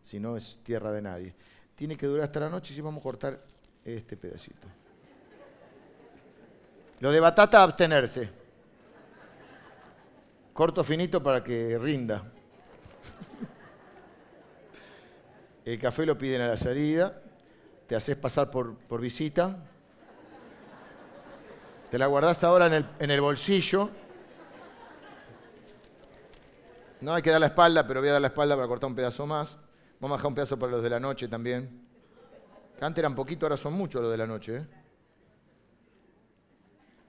[0.06, 1.34] si no es tierra de nadie.
[1.74, 3.40] tiene que durar hasta la noche y vamos a cortar
[3.84, 4.68] este pedacito.
[7.00, 8.30] Lo de batata, abstenerse.
[10.52, 12.22] Corto finito para que rinda.
[15.64, 17.20] El café lo piden a la salida.
[17.88, 19.58] Te haces pasar por, por visita.
[21.90, 23.90] Te la guardás ahora en el, en el bolsillo.
[27.00, 28.96] No hay que dar la espalda, pero voy a dar la espalda para cortar un
[28.96, 29.58] pedazo más.
[30.00, 31.86] Vamos a dejar un pedazo para los de la noche también.
[32.80, 34.56] Antes eran poquito, ahora son muchos los de la noche.
[34.56, 34.66] ¿eh?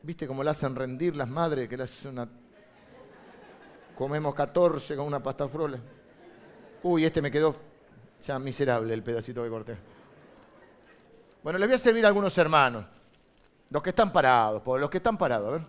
[0.03, 1.67] ¿Viste cómo la hacen rendir las madres?
[1.67, 2.27] Que las una...
[3.97, 5.79] Comemos 14 con una pasta frola.
[6.83, 7.55] Uy, este me quedó
[8.23, 9.77] ya miserable el pedacito que corté.
[11.43, 12.85] Bueno, les voy a servir a algunos hermanos.
[13.69, 15.61] Los que están parados, por los que están parados, a ver.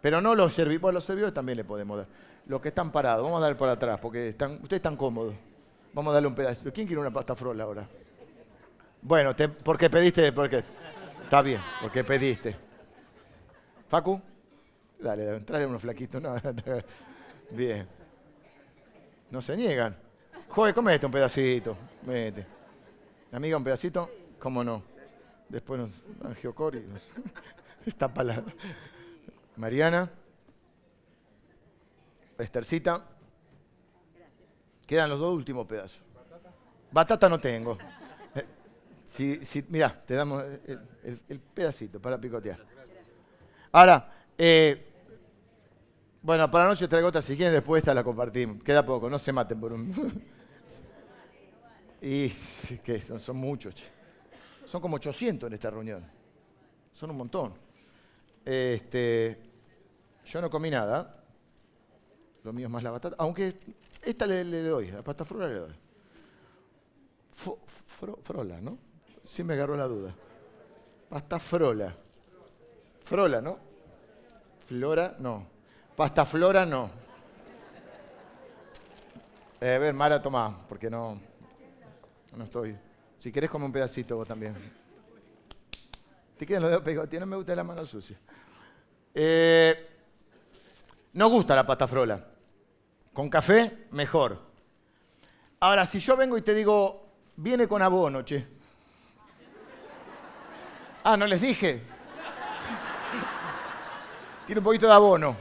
[0.00, 2.06] Pero no los servidores, bueno, los servidores también le podemos dar.
[2.46, 5.34] Los que están parados, vamos a dar por atrás, porque ustedes están cómodos.
[5.94, 6.72] Vamos a darle un pedacito.
[6.72, 7.86] ¿Quién quiere una pasta frola ahora?
[9.02, 10.64] Bueno, te, porque pediste, porque
[11.22, 12.56] está bien, porque pediste.
[13.88, 14.20] Facu,
[14.98, 16.22] dale, tráele unos flaquitos.
[16.22, 16.34] No,
[17.50, 17.86] bien.
[19.30, 19.96] No se niegan.
[20.48, 21.76] Joder, comete un pedacito.
[22.06, 22.46] Mete.
[23.32, 24.10] Amiga, un pedacito.
[24.38, 24.82] ¿Cómo no?
[25.48, 25.90] Después nos
[26.24, 26.84] angiocori.
[27.86, 28.54] Esta palabra.
[29.56, 30.10] Mariana.
[32.38, 33.11] Estercita.
[34.92, 36.02] Quedan los dos últimos pedazos.
[36.90, 37.78] Batata no tengo.
[39.06, 42.58] Si, mira, te damos el, pedacito para picotear.
[43.72, 44.92] Ahora, eh,
[46.20, 48.62] bueno, para la noche traigo otra, si quieren después esta la compartimos.
[48.62, 49.90] Queda poco, no se maten por un...
[52.02, 52.28] y
[52.84, 53.74] que son, son muchos.
[54.66, 56.04] Son como 800 en esta reunión.
[56.92, 57.54] Son un montón.
[58.44, 59.40] Este,
[60.26, 61.24] yo no comí nada.
[62.44, 63.16] Lo mío es más la batata.
[63.18, 63.58] Aunque
[64.02, 65.74] esta le, doy, la pasta frola le doy.
[68.22, 68.78] frola, ¿no?
[69.24, 70.14] Sí me agarró la duda.
[71.08, 71.94] Pasta frola.
[73.04, 73.58] Frola, ¿no?
[74.66, 75.46] Flora, no.
[75.96, 76.90] Pasta flora, no.
[79.60, 81.20] Eh, a ver, Mara, toma, porque no,
[82.34, 82.76] no estoy.
[83.18, 84.56] Si querés, come un pedacito vos también.
[86.36, 88.18] Te quedan los dedos pegotes, no me gusta la mano sucia.
[89.14, 89.88] Eh,
[91.12, 92.31] no gusta la pasta frola.
[93.12, 94.38] Con café, mejor.
[95.60, 98.46] Ahora, si yo vengo y te digo, viene con abono, che.
[101.04, 101.82] Ah, no les dije.
[104.46, 105.36] Tiene un poquito de abono.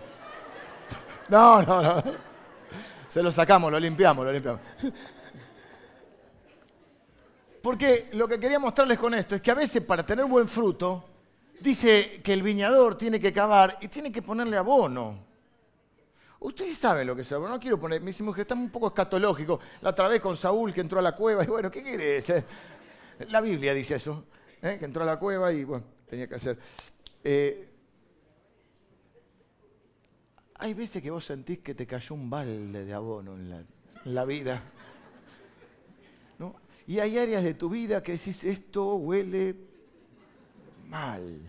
[1.29, 2.03] No, no, no.
[3.07, 4.61] Se lo sacamos, lo limpiamos, lo limpiamos.
[7.61, 11.05] Porque lo que quería mostrarles con esto es que a veces para tener buen fruto,
[11.59, 15.30] dice que el viñador tiene que cavar y tiene que ponerle abono.
[16.41, 17.31] Ustedes saben lo que es.
[17.31, 19.59] No quiero poner, mi mujer está un poco escatológico.
[19.81, 22.33] La otra vez con Saúl que entró a la cueva y bueno, ¿qué quieres?
[23.29, 24.25] La Biblia dice eso,
[24.61, 24.77] ¿eh?
[24.79, 26.57] que entró a la cueva y bueno, tenía que hacer.
[27.23, 27.69] Eh,
[30.55, 33.67] hay veces que vos sentís que te cayó un balde de abono en
[34.05, 34.63] la vida.
[36.87, 39.55] Y hay áreas de tu vida que decís, esto huele
[40.89, 41.39] mal.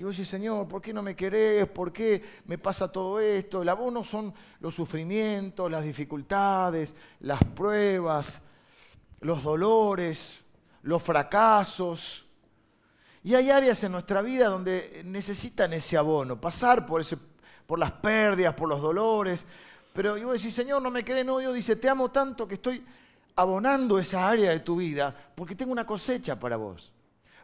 [0.00, 1.66] Y vos decís, Señor, ¿por qué no me querés?
[1.66, 3.60] ¿Por qué me pasa todo esto?
[3.60, 8.40] El abono son los sufrimientos, las dificultades, las pruebas,
[9.20, 10.40] los dolores,
[10.84, 12.24] los fracasos.
[13.22, 17.18] Y hay áreas en nuestra vida donde necesitan ese abono, pasar por, ese,
[17.66, 19.44] por las pérdidas, por los dolores.
[19.92, 22.82] Pero yo decís, Señor, no me querés, no, Dios dice, te amo tanto que estoy
[23.36, 26.90] abonando esa área de tu vida porque tengo una cosecha para vos.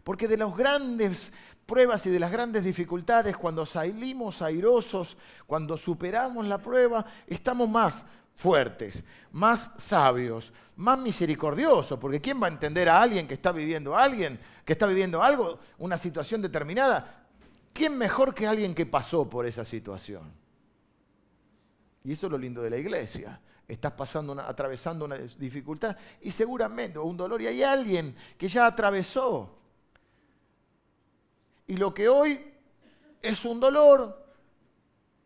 [0.06, 1.32] Porque de las grandes
[1.66, 5.16] pruebas y de las grandes dificultades, cuando salimos airosos,
[5.48, 12.50] cuando superamos la prueba, estamos más fuertes, más sabios, más misericordiosos, porque ¿quién va a
[12.50, 17.26] entender a alguien que está viviendo alguien, que está viviendo algo, una situación determinada?
[17.72, 20.32] ¿Quién mejor que alguien que pasó por esa situación?
[22.04, 26.96] Y eso es lo lindo de la iglesia, estás pasando atravesando una dificultad y seguramente
[27.00, 29.65] un dolor y hay alguien que ya atravesó.
[31.66, 32.54] Y lo que hoy
[33.20, 34.34] es un dolor,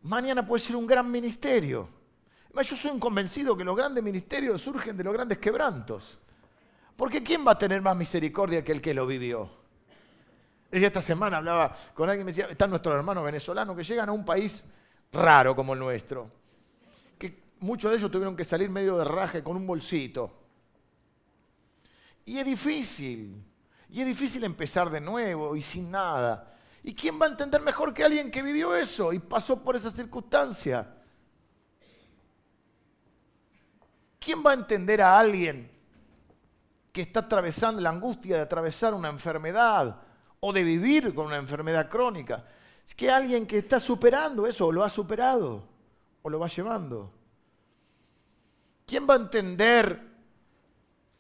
[0.03, 1.89] mañana puede ser un gran ministerio.
[2.55, 6.19] Yo soy un convencido que los grandes ministerios surgen de los grandes quebrantos.
[6.97, 9.61] Porque ¿quién va a tener más misericordia que el que lo vivió?
[10.73, 14.13] esta semana hablaba con alguien y me decía, están nuestros hermanos venezolanos que llegan a
[14.13, 14.63] un país
[15.11, 16.31] raro como el nuestro
[17.61, 20.33] muchos de ellos tuvieron que salir medio de raje con un bolsito.
[22.25, 23.45] Y es difícil.
[23.91, 26.53] Y es difícil empezar de nuevo y sin nada.
[26.83, 29.91] ¿Y quién va a entender mejor que alguien que vivió eso y pasó por esa
[29.91, 30.97] circunstancia?
[34.19, 35.71] ¿Quién va a entender a alguien
[36.93, 40.01] que está atravesando la angustia de atravesar una enfermedad
[40.41, 42.45] o de vivir con una enfermedad crónica.
[42.87, 45.63] Es que alguien que está superando eso, o lo ha superado,
[46.23, 47.13] o lo va llevando.
[48.87, 50.10] ¿Quién va a entender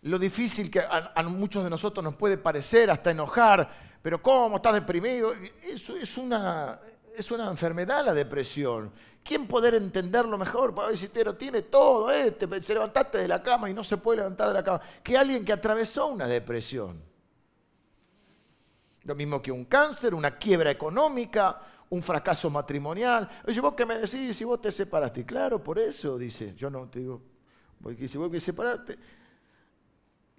[0.02, 3.70] lo difícil que a, muchos de nosotros nos puede parecer, hasta enojar?
[4.02, 5.32] Pero ¿cómo estás deprimido?
[5.62, 6.80] Eso es una,
[7.16, 8.92] es una enfermedad la depresión.
[9.22, 10.74] ¿Quién poder entenderlo mejor?
[10.74, 14.18] Para decir, pero tiene todo, eh, se levantaste de la cama y no se puede
[14.18, 14.80] levantar de la cama.
[15.02, 17.02] Que alguien que atravesó una depresión.
[19.02, 21.60] Lo mismo que un cáncer, una quiebra económica,
[21.90, 23.28] un fracaso matrimonial.
[23.46, 25.24] Oye, vos qué me decís si vos te separaste.
[25.26, 26.54] Claro, por eso, dice.
[26.54, 27.20] Yo no te digo,
[27.82, 28.98] porque si vos te separaste.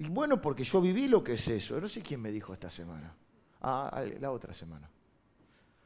[0.02, 1.80] Y bueno, porque yo viví lo que es eso.
[1.80, 3.14] No sé quién me dijo esta semana.
[3.62, 4.90] Ah, la otra semana.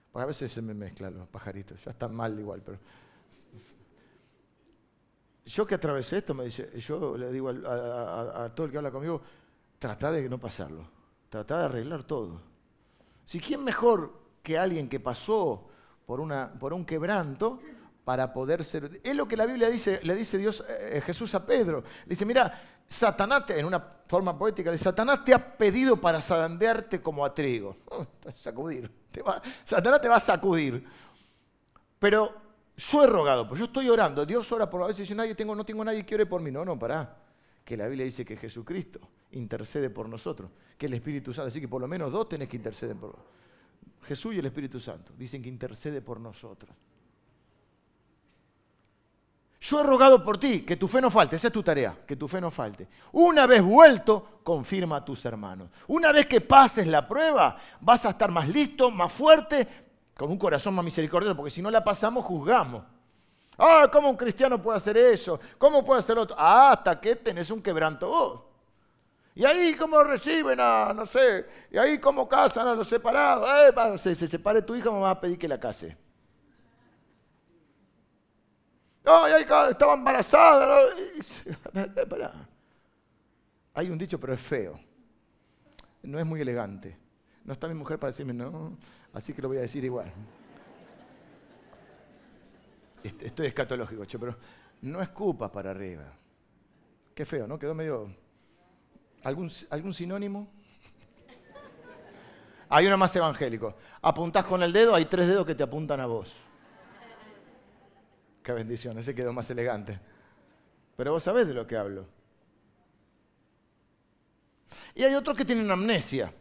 [0.10, 2.80] Porque a veces se me mezclan los pajaritos, ya están mal igual, pero...
[5.46, 9.22] Yo que atravesé esto, me dice, yo le digo a, todo el que habla conmigo,
[9.78, 10.88] trata de no pasarlo,
[11.28, 12.42] trata de arreglar todo.
[13.26, 15.68] Si quién mejor que alguien que pasó
[16.06, 17.60] por, una, por un quebranto
[18.06, 19.02] para poder ser...
[19.04, 21.84] Es lo que la Biblia dice, le dice Dios, eh, Jesús a Pedro.
[22.08, 27.34] Dice, mira, Satanás, en una forma poética, Satanás te ha pedido para zarandearte como a
[27.34, 27.76] trigo.
[28.34, 28.90] sacudir.
[29.64, 30.86] Satanás te va a sacudir.
[32.00, 32.34] Pero
[32.78, 34.26] yo he rogado, pues yo estoy orando.
[34.26, 36.52] Dios ora por a veces dice, tengo, no tengo nadie que ore por mí.
[36.52, 37.18] No, no, pará.
[37.64, 39.00] Que la Biblia dice que Jesucristo
[39.32, 41.48] intercede por nosotros, que el Espíritu Santo.
[41.48, 43.18] Así que por lo menos dos tenés que interceder por
[44.04, 45.14] Jesús y el Espíritu Santo.
[45.18, 46.76] Dicen que intercede por nosotros.
[49.66, 52.16] Yo he rogado por ti, que tu fe no falte, esa es tu tarea, que
[52.16, 52.88] tu fe no falte.
[53.14, 55.72] Una vez vuelto, confirma a tus hermanos.
[55.88, 59.68] Una vez que pases la prueba, vas a estar más listo, más fuerte,
[60.16, 62.84] con un corazón más misericordioso, porque si no la pasamos, juzgamos.
[63.58, 65.40] Ah, ¿cómo un cristiano puede hacer eso?
[65.58, 66.36] ¿Cómo puede hacer otro?
[66.38, 68.42] Ah, hasta que tenés un quebranto vos.
[69.34, 73.50] Y ahí cómo reciben a, no sé, y ahí cómo casan a los separados.
[73.50, 76.05] Eh, se, se separe tu hija, mamá va a pedir que la case.
[79.06, 80.80] Ay, estaba embarazada.
[83.74, 84.80] Hay un dicho, pero es feo.
[86.04, 86.98] No es muy elegante.
[87.44, 88.78] No está mi mujer para decirme no,
[89.14, 90.12] así que lo voy a decir igual.
[93.04, 94.36] Estoy escatológico, che, pero
[94.82, 96.06] no escupa para arriba.
[97.14, 97.60] Qué feo, ¿no?
[97.60, 98.12] Quedó medio...
[99.24, 100.48] ¿Algún, algún sinónimo?
[102.70, 103.76] Hay uno más evangélico.
[104.02, 106.36] Apuntás con el dedo, hay tres dedos que te apuntan a vos.
[108.46, 110.00] Qué bendición, ese quedó más elegante.
[110.96, 112.06] Pero vos sabés de lo que hablo.
[114.94, 116.32] Y hay otros que tienen amnesia.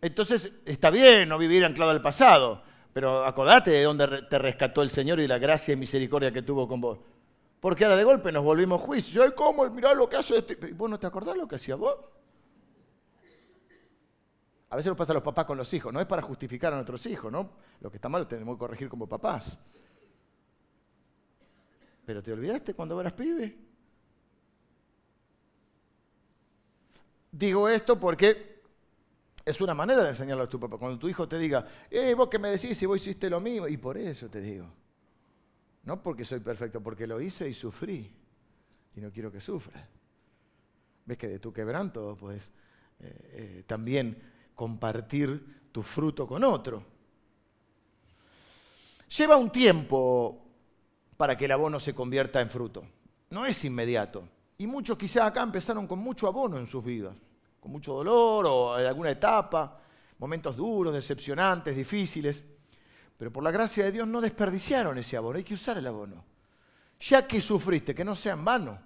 [0.00, 4.90] Entonces, está bien no vivir anclado al pasado, pero acordate de dónde te rescató el
[4.90, 7.00] Señor y la gracia y misericordia que tuvo con vos.
[7.58, 9.24] Porque ahora de golpe nos volvimos juicio.
[9.24, 9.68] Ay, ¿cómo?
[9.68, 10.54] Mirá lo que hace este.
[10.74, 11.96] ¿Vos no te acordás lo que hacía vos?
[14.70, 15.92] A veces nos pasa a los papás con los hijos.
[15.92, 17.50] No es para justificar a nuestros hijos, ¿no?
[17.80, 19.58] Lo que está mal lo tenemos que corregir como papás.
[22.04, 23.56] Pero te olvidaste cuando eras pibe.
[27.30, 28.60] Digo esto porque
[29.44, 30.76] es una manera de enseñarlo a tu papá.
[30.78, 33.68] Cuando tu hijo te diga, eh, vos que me decís si vos hiciste lo mismo,
[33.68, 34.66] y por eso te digo.
[35.84, 38.12] No porque soy perfecto, porque lo hice y sufrí.
[38.94, 39.84] Y no quiero que sufras.
[41.04, 42.52] Ves que de tu quebranto puedes
[43.00, 44.16] eh, también
[44.54, 46.84] compartir tu fruto con otro.
[49.16, 50.51] Lleva un tiempo
[51.22, 52.84] para que el abono se convierta en fruto.
[53.30, 54.28] No es inmediato.
[54.58, 57.14] Y muchos quizás acá empezaron con mucho abono en sus vidas,
[57.60, 59.78] con mucho dolor o en alguna etapa,
[60.18, 62.42] momentos duros, decepcionantes, difíciles.
[63.16, 66.24] Pero por la gracia de Dios no desperdiciaron ese abono, hay que usar el abono.
[66.98, 68.80] Ya que sufriste, que no sea en vano,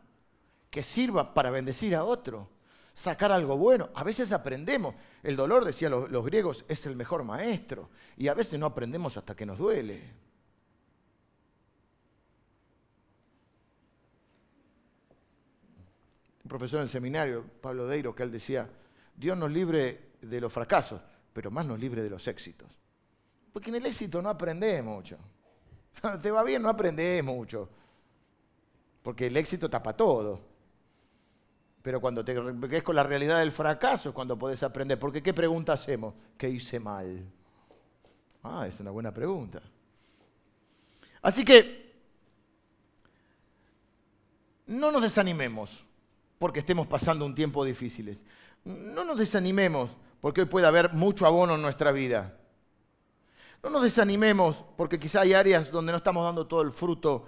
[0.68, 2.50] que sirva para bendecir a otro,
[2.92, 3.88] sacar algo bueno.
[3.94, 8.34] A veces aprendemos, el dolor, decían los, los griegos, es el mejor maestro, y a
[8.34, 10.26] veces no aprendemos hasta que nos duele.
[16.46, 18.70] Un profesor en el seminario, Pablo Deiro, que él decía,
[19.16, 21.00] Dios nos libre de los fracasos,
[21.32, 22.68] pero más nos libre de los éxitos.
[23.52, 25.18] Porque en el éxito no aprendemos mucho.
[26.00, 27.68] Cuando te va bien no aprendes mucho.
[29.02, 30.40] Porque el éxito tapa todo.
[31.82, 34.98] Pero cuando te ves con la realidad del fracaso es cuando podés aprender.
[34.98, 36.14] Porque ¿qué pregunta hacemos?
[36.36, 37.24] ¿Qué hice mal?
[38.42, 39.62] Ah, es una buena pregunta.
[41.22, 41.94] Así que
[44.66, 45.85] no nos desanimemos
[46.38, 48.18] porque estemos pasando un tiempo difícil.
[48.64, 52.36] No nos desanimemos porque hoy puede haber mucho abono en nuestra vida.
[53.62, 57.26] No nos desanimemos porque quizá hay áreas donde no estamos dando todo el fruto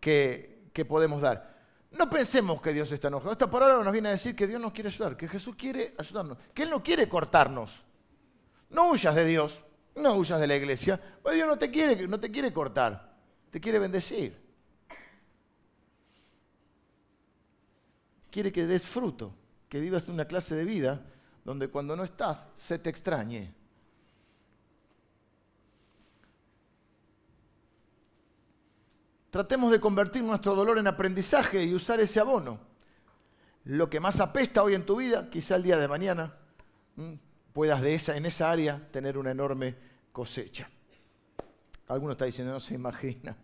[0.00, 1.56] que, que podemos dar.
[1.90, 3.32] No pensemos que Dios está enojado.
[3.32, 6.36] Esta palabra nos viene a decir que Dios nos quiere ayudar, que Jesús quiere ayudarnos,
[6.52, 7.84] que Él no quiere cortarnos.
[8.70, 9.62] No huyas de Dios,
[9.96, 13.16] no huyas de la iglesia, porque Dios no te quiere, no te quiere cortar,
[13.50, 14.47] te quiere bendecir.
[18.38, 19.34] Quiere que des fruto,
[19.68, 21.04] que vivas una clase de vida
[21.44, 23.52] donde cuando no estás se te extrañe.
[29.30, 32.60] Tratemos de convertir nuestro dolor en aprendizaje y usar ese abono.
[33.64, 36.36] Lo que más apesta hoy en tu vida, quizá el día de mañana
[37.52, 39.74] puedas de esa, en esa área tener una enorme
[40.12, 40.70] cosecha.
[41.88, 43.36] Alguno está diciendo, no se imagina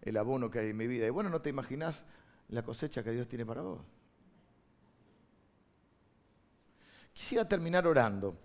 [0.00, 1.06] el abono que hay en mi vida.
[1.06, 2.06] Y bueno, no te imaginas
[2.48, 3.97] la cosecha que Dios tiene para vos.
[7.18, 8.38] Quisiera terminar orando,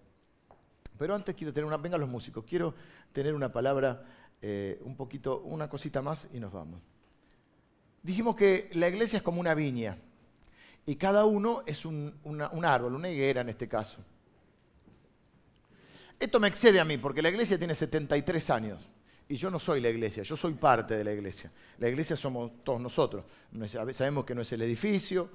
[0.97, 2.74] pero antes quiero tener una, venga los músicos, quiero
[3.11, 4.03] tener una palabra
[4.41, 6.82] eh, un poquito, una cosita más y nos vamos.
[8.01, 9.95] Dijimos que la iglesia es como una viña
[10.88, 14.03] y cada uno es un, un árbol, una higuera en este caso.
[16.19, 18.89] Esto me excede a mí porque la iglesia tiene 73 años
[19.30, 21.51] y yo no soy la iglesia, yo soy parte de la iglesia.
[21.78, 23.24] La iglesia somos todos nosotros.
[23.67, 25.30] Sabemos que no es el edificio,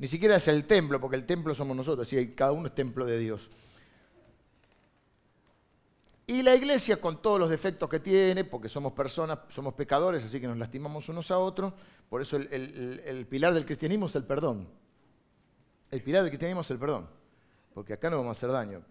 [0.00, 2.74] ni siquiera es el templo, porque el templo somos nosotros, así que cada uno es
[2.74, 3.50] templo de Dios.
[6.26, 10.40] Y la iglesia con todos los defectos que tiene, porque somos personas, somos pecadores, así
[10.40, 11.74] que nos lastimamos unos a otros,
[12.08, 14.66] por eso el, pilar del cristianismo es el perdón.
[15.90, 17.06] El pilar del cristianismo es el perdón,
[17.74, 18.82] porque acá no vamos a hacer daño.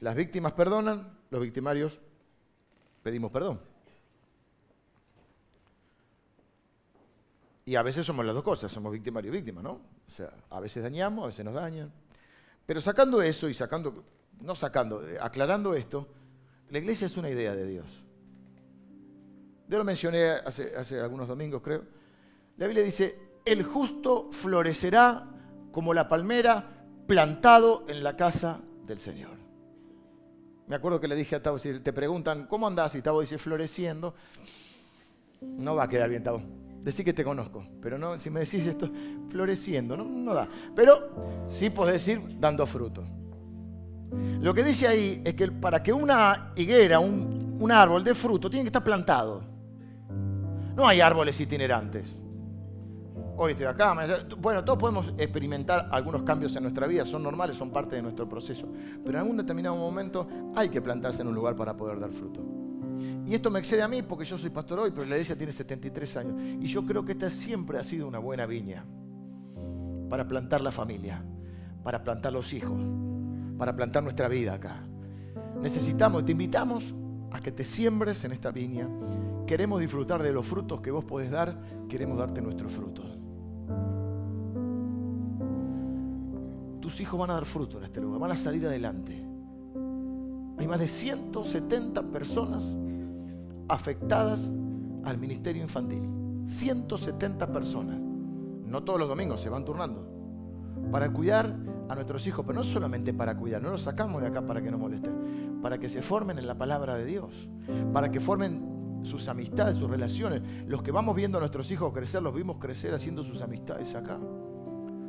[0.00, 2.00] Las víctimas perdonan, los victimarios
[3.02, 3.60] pedimos perdón.
[7.66, 9.72] Y a veces somos las dos cosas, somos victimario y víctima, ¿no?
[9.72, 11.92] O sea, a veces dañamos, a veces nos dañan.
[12.64, 14.04] Pero sacando eso y sacando
[14.40, 16.08] no sacando, eh, aclarando esto,
[16.70, 18.04] la iglesia es una idea de Dios.
[19.68, 21.84] Yo lo mencioné hace, hace algunos domingos, creo.
[22.56, 25.26] La Biblia dice, el justo florecerá
[25.72, 29.36] como la palmera plantado en la casa del Señor.
[30.68, 32.94] Me acuerdo que le dije a Tavo, si te preguntan, ¿cómo andás?
[32.94, 34.14] Y Tavo dice, floreciendo.
[35.40, 36.42] No va a quedar bien, Tavo.
[36.86, 38.88] Decí que te conozco, pero no, si me decís esto,
[39.28, 40.46] floreciendo, no, no da.
[40.72, 43.02] Pero sí podés decir dando fruto.
[44.40, 48.62] Lo que dice ahí es que para que una higuera, un, árbol de fruto, tiene
[48.62, 49.42] que estar plantado.
[50.76, 52.08] No hay árboles itinerantes.
[53.36, 53.92] Hoy estoy acá,
[54.38, 58.28] bueno, todos podemos experimentar algunos cambios en nuestra vida, son normales, son parte de nuestro
[58.28, 58.68] proceso.
[59.04, 62.65] Pero en algún determinado momento hay que plantarse en un lugar para poder dar fruto.
[63.26, 65.52] Y esto me excede a mí porque yo soy pastor hoy, pero la iglesia tiene
[65.52, 66.34] 73 años.
[66.60, 68.84] Y yo creo que esta siempre ha sido una buena viña
[70.08, 71.22] para plantar la familia,
[71.82, 72.78] para plantar los hijos,
[73.58, 74.82] para plantar nuestra vida acá.
[75.60, 76.94] Necesitamos, te invitamos
[77.32, 78.88] a que te siembres en esta viña.
[79.46, 83.06] Queremos disfrutar de los frutos que vos podés dar, queremos darte nuestros frutos.
[86.80, 89.26] Tus hijos van a dar fruto en este lugar, van a salir adelante.
[90.58, 92.76] Hay más de 170 personas
[93.68, 94.52] afectadas
[95.04, 96.08] al ministerio infantil.
[96.46, 97.98] 170 personas.
[97.98, 100.06] No todos los domingos se van turnando.
[100.90, 101.56] Para cuidar
[101.88, 104.70] a nuestros hijos, pero no solamente para cuidar, no los sacamos de acá para que
[104.70, 107.48] no molesten, para que se formen en la palabra de Dios,
[107.92, 110.42] para que formen sus amistades, sus relaciones.
[110.66, 114.18] Los que vamos viendo a nuestros hijos crecer, los vimos crecer haciendo sus amistades acá.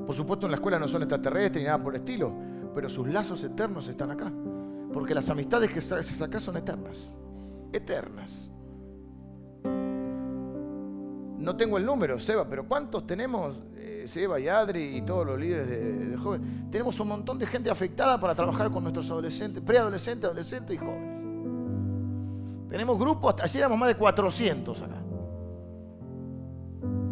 [0.05, 2.31] Por supuesto en la escuela no son extraterrestres ni nada por el estilo,
[2.73, 4.31] pero sus lazos eternos están acá.
[4.93, 7.11] Porque las amistades que se acá son eternas.
[7.73, 8.51] Eternas.
[11.39, 13.55] No tengo el número, Seba, pero ¿cuántos tenemos
[14.07, 18.19] Seba y Adri y todos los líderes de, jóvenes, tenemos un montón de gente afectada
[18.19, 21.17] para trabajar con nuestros adolescentes, preadolescentes, adolescentes y jóvenes.
[22.69, 25.03] Tenemos grupos, ayer éramos más de 400 acá.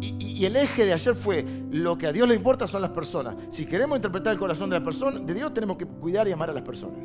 [0.00, 3.34] Y, el eje de ayer fue, lo que a Dios le importa son las personas.
[3.48, 6.50] Si queremos interpretar el corazón de la persona, de Dios tenemos que cuidar y amar
[6.50, 6.98] a las personas.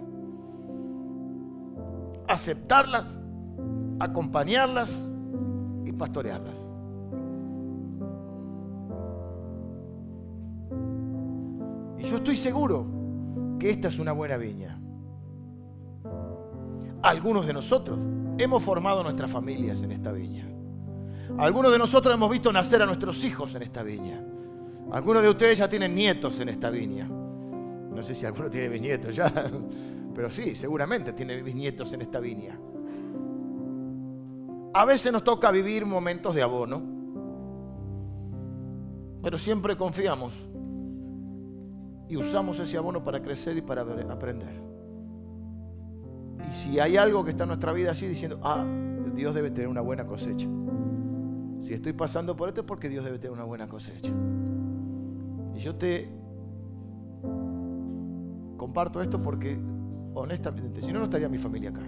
[2.27, 3.19] Aceptarlas,
[4.03, 5.07] acompañarlas
[5.85, 6.55] y pastorearlas.
[11.99, 12.85] Y yo estoy seguro
[13.59, 14.79] que esta es una buena viña.
[17.03, 17.99] Algunos de nosotros
[18.37, 20.47] hemos formado nuestras familias en esta viña.
[21.37, 24.23] Algunos de nosotros hemos visto nacer a nuestros hijos en esta viña.
[24.91, 27.07] Algunos de ustedes ya tienen nietos en esta viña.
[27.07, 29.31] No sé si alguno tiene bisnietos ya,
[30.15, 32.59] pero sí, seguramente tiene bisnietos en esta viña.
[34.73, 36.81] A veces nos toca vivir momentos de abono,
[39.21, 40.33] pero siempre confiamos
[42.07, 44.61] y usamos ese abono para crecer y para aprender.
[46.47, 48.65] Y si hay algo que está en nuestra vida así diciendo, ah,
[49.13, 50.47] Dios debe tener una buena cosecha.
[51.59, 54.11] Si estoy pasando por esto es porque Dios debe tener una buena cosecha.
[55.53, 56.09] Y yo te
[58.55, 59.59] comparto esto porque,
[60.13, 61.83] honestamente, si no, no estaría mi familia acá.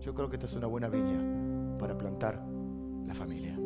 [0.00, 1.43] Yo creo que esta es una buena viña
[1.78, 2.44] para plantar
[3.06, 3.58] la familia.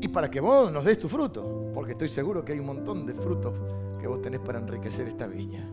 [0.00, 3.06] Y para que vos nos des tu fruto, porque estoy seguro que hay un montón
[3.06, 3.54] de frutos
[3.98, 5.68] que vos tenés para enriquecer esta viña.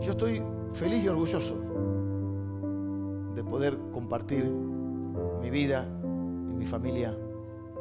[0.00, 1.56] Yo estoy feliz y orgulloso
[3.34, 5.86] de poder compartir mi vida
[6.50, 7.16] y mi familia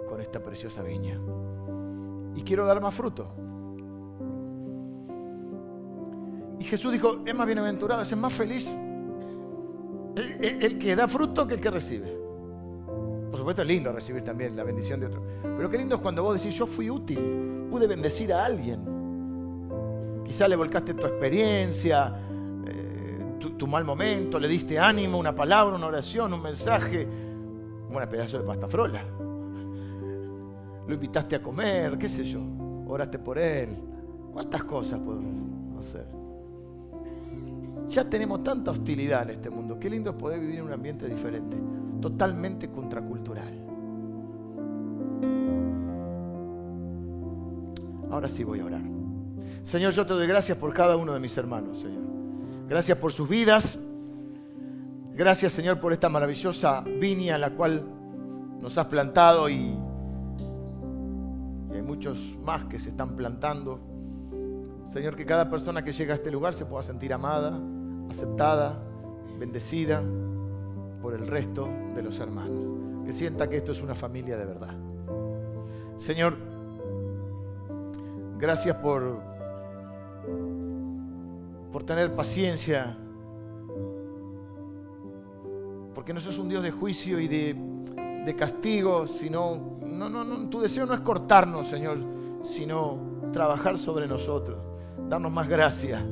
[0.09, 1.19] con esta preciosa viña.
[2.35, 3.33] Y quiero dar más fruto.
[6.59, 8.69] Y Jesús dijo, es más bienaventurado, es más feliz
[10.15, 12.17] el, que da fruto que el que recibe.
[13.29, 15.23] Por supuesto es lindo recibir también la bendición de otro.
[15.41, 20.21] Pero qué lindo es cuando vos decís, yo fui útil, pude bendecir a alguien.
[20.25, 22.13] Quizá le volcaste tu experiencia,
[22.65, 27.07] eh, tu, mal momento, le diste ánimo, una palabra, una oración, un mensaje,
[27.89, 29.03] un pedazo de pasta frola.
[30.87, 32.41] Lo invitaste a comer, qué sé yo,
[32.87, 33.77] oraste por él.
[34.33, 36.20] ¿Cuántas cosas podemos hacer?
[37.91, 39.77] Ya tenemos tanta hostilidad en este mundo.
[39.77, 41.57] Qué lindo es poder vivir en un ambiente diferente
[42.01, 43.53] totalmente contracultural.
[48.09, 48.81] Ahora sí voy a orar.
[49.63, 52.01] Señor, yo te doy gracias por cada uno de mis hermanos, Señor.
[52.67, 53.79] Gracias por sus vidas.
[55.13, 57.85] Gracias, Señor, por esta maravillosa viña en la cual
[58.59, 59.77] nos has plantado y,
[61.71, 63.79] hay muchos más que se están plantando.
[64.83, 67.59] Señor, que cada persona que llega a este lugar se pueda sentir amada,
[68.11, 68.79] aceptada,
[69.39, 70.03] bendecida
[71.01, 73.05] por el resto de los hermanos.
[73.05, 74.75] Que sienta que esto es una familia de verdad.
[75.97, 76.37] Señor,
[78.37, 79.19] gracias por,
[81.71, 82.97] por tener paciencia.
[85.95, 87.55] Porque no sos un Dios de juicio y de,
[88.25, 91.97] de castigo, sino, no, no, tu deseo no es cortarnos, Señor,
[92.43, 94.57] sino trabajar sobre nosotros,
[95.09, 96.05] darnos más gracia,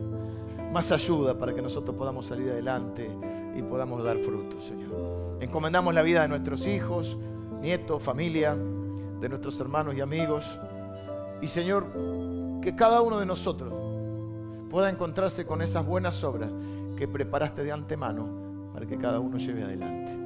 [0.71, 3.09] más ayuda para que nosotros podamos salir adelante
[3.55, 5.37] y podamos dar frutos, Señor.
[5.41, 7.17] Encomendamos la vida de nuestros hijos,
[7.61, 10.59] nietos, familia, de nuestros hermanos y amigos.
[11.41, 11.87] Y Señor,
[12.61, 13.73] que cada uno de nosotros
[14.69, 16.51] pueda encontrarse con esas buenas obras
[16.97, 20.17] que preparaste de antemano para que cada uno lleve adelante.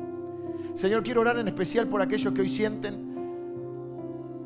[0.73, 3.13] Señor, quiero orar en especial por aquellos que hoy sienten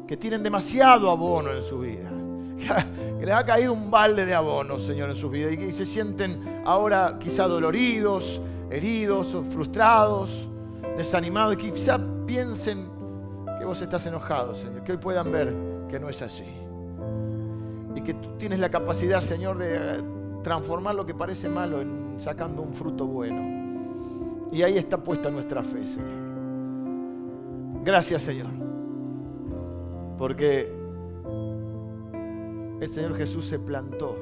[0.08, 2.10] que tienen demasiado abono en su vida.
[3.20, 5.86] Que les ha caído un balde de abono, Señor, en su vida y que se
[5.86, 10.48] sienten ahora quizá doloridos, heridos frustrados,
[10.96, 12.90] desanimados y quizá piensen
[13.58, 15.56] que vos estás enojado, Señor, que hoy puedan ver
[15.90, 16.46] que no es así.
[17.96, 20.04] Y que tú tienes la capacidad, Señor, de
[20.44, 24.48] transformar lo que parece malo en sacando un fruto bueno.
[24.52, 26.28] Y ahí está puesta nuestra fe, Señor.
[27.84, 28.48] Gracias, Señor.
[30.18, 30.77] Porque
[32.80, 34.16] el Señor Jesús se plantó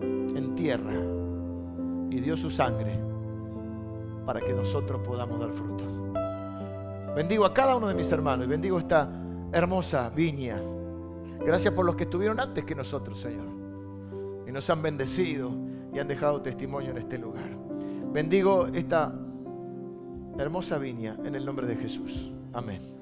[0.00, 0.94] en tierra
[2.10, 2.98] y dio su sangre
[4.24, 5.84] para que nosotros podamos dar fruto.
[7.14, 9.08] Bendigo a cada uno de mis hermanos y bendigo esta
[9.52, 10.60] hermosa viña.
[11.44, 13.46] Gracias por los que estuvieron antes que nosotros, Señor.
[14.46, 15.52] Y nos han bendecido
[15.92, 17.50] y han dejado testimonio en este lugar.
[18.12, 19.14] Bendigo esta
[20.38, 22.32] hermosa viña en el nombre de Jesús.
[22.52, 22.93] Amén.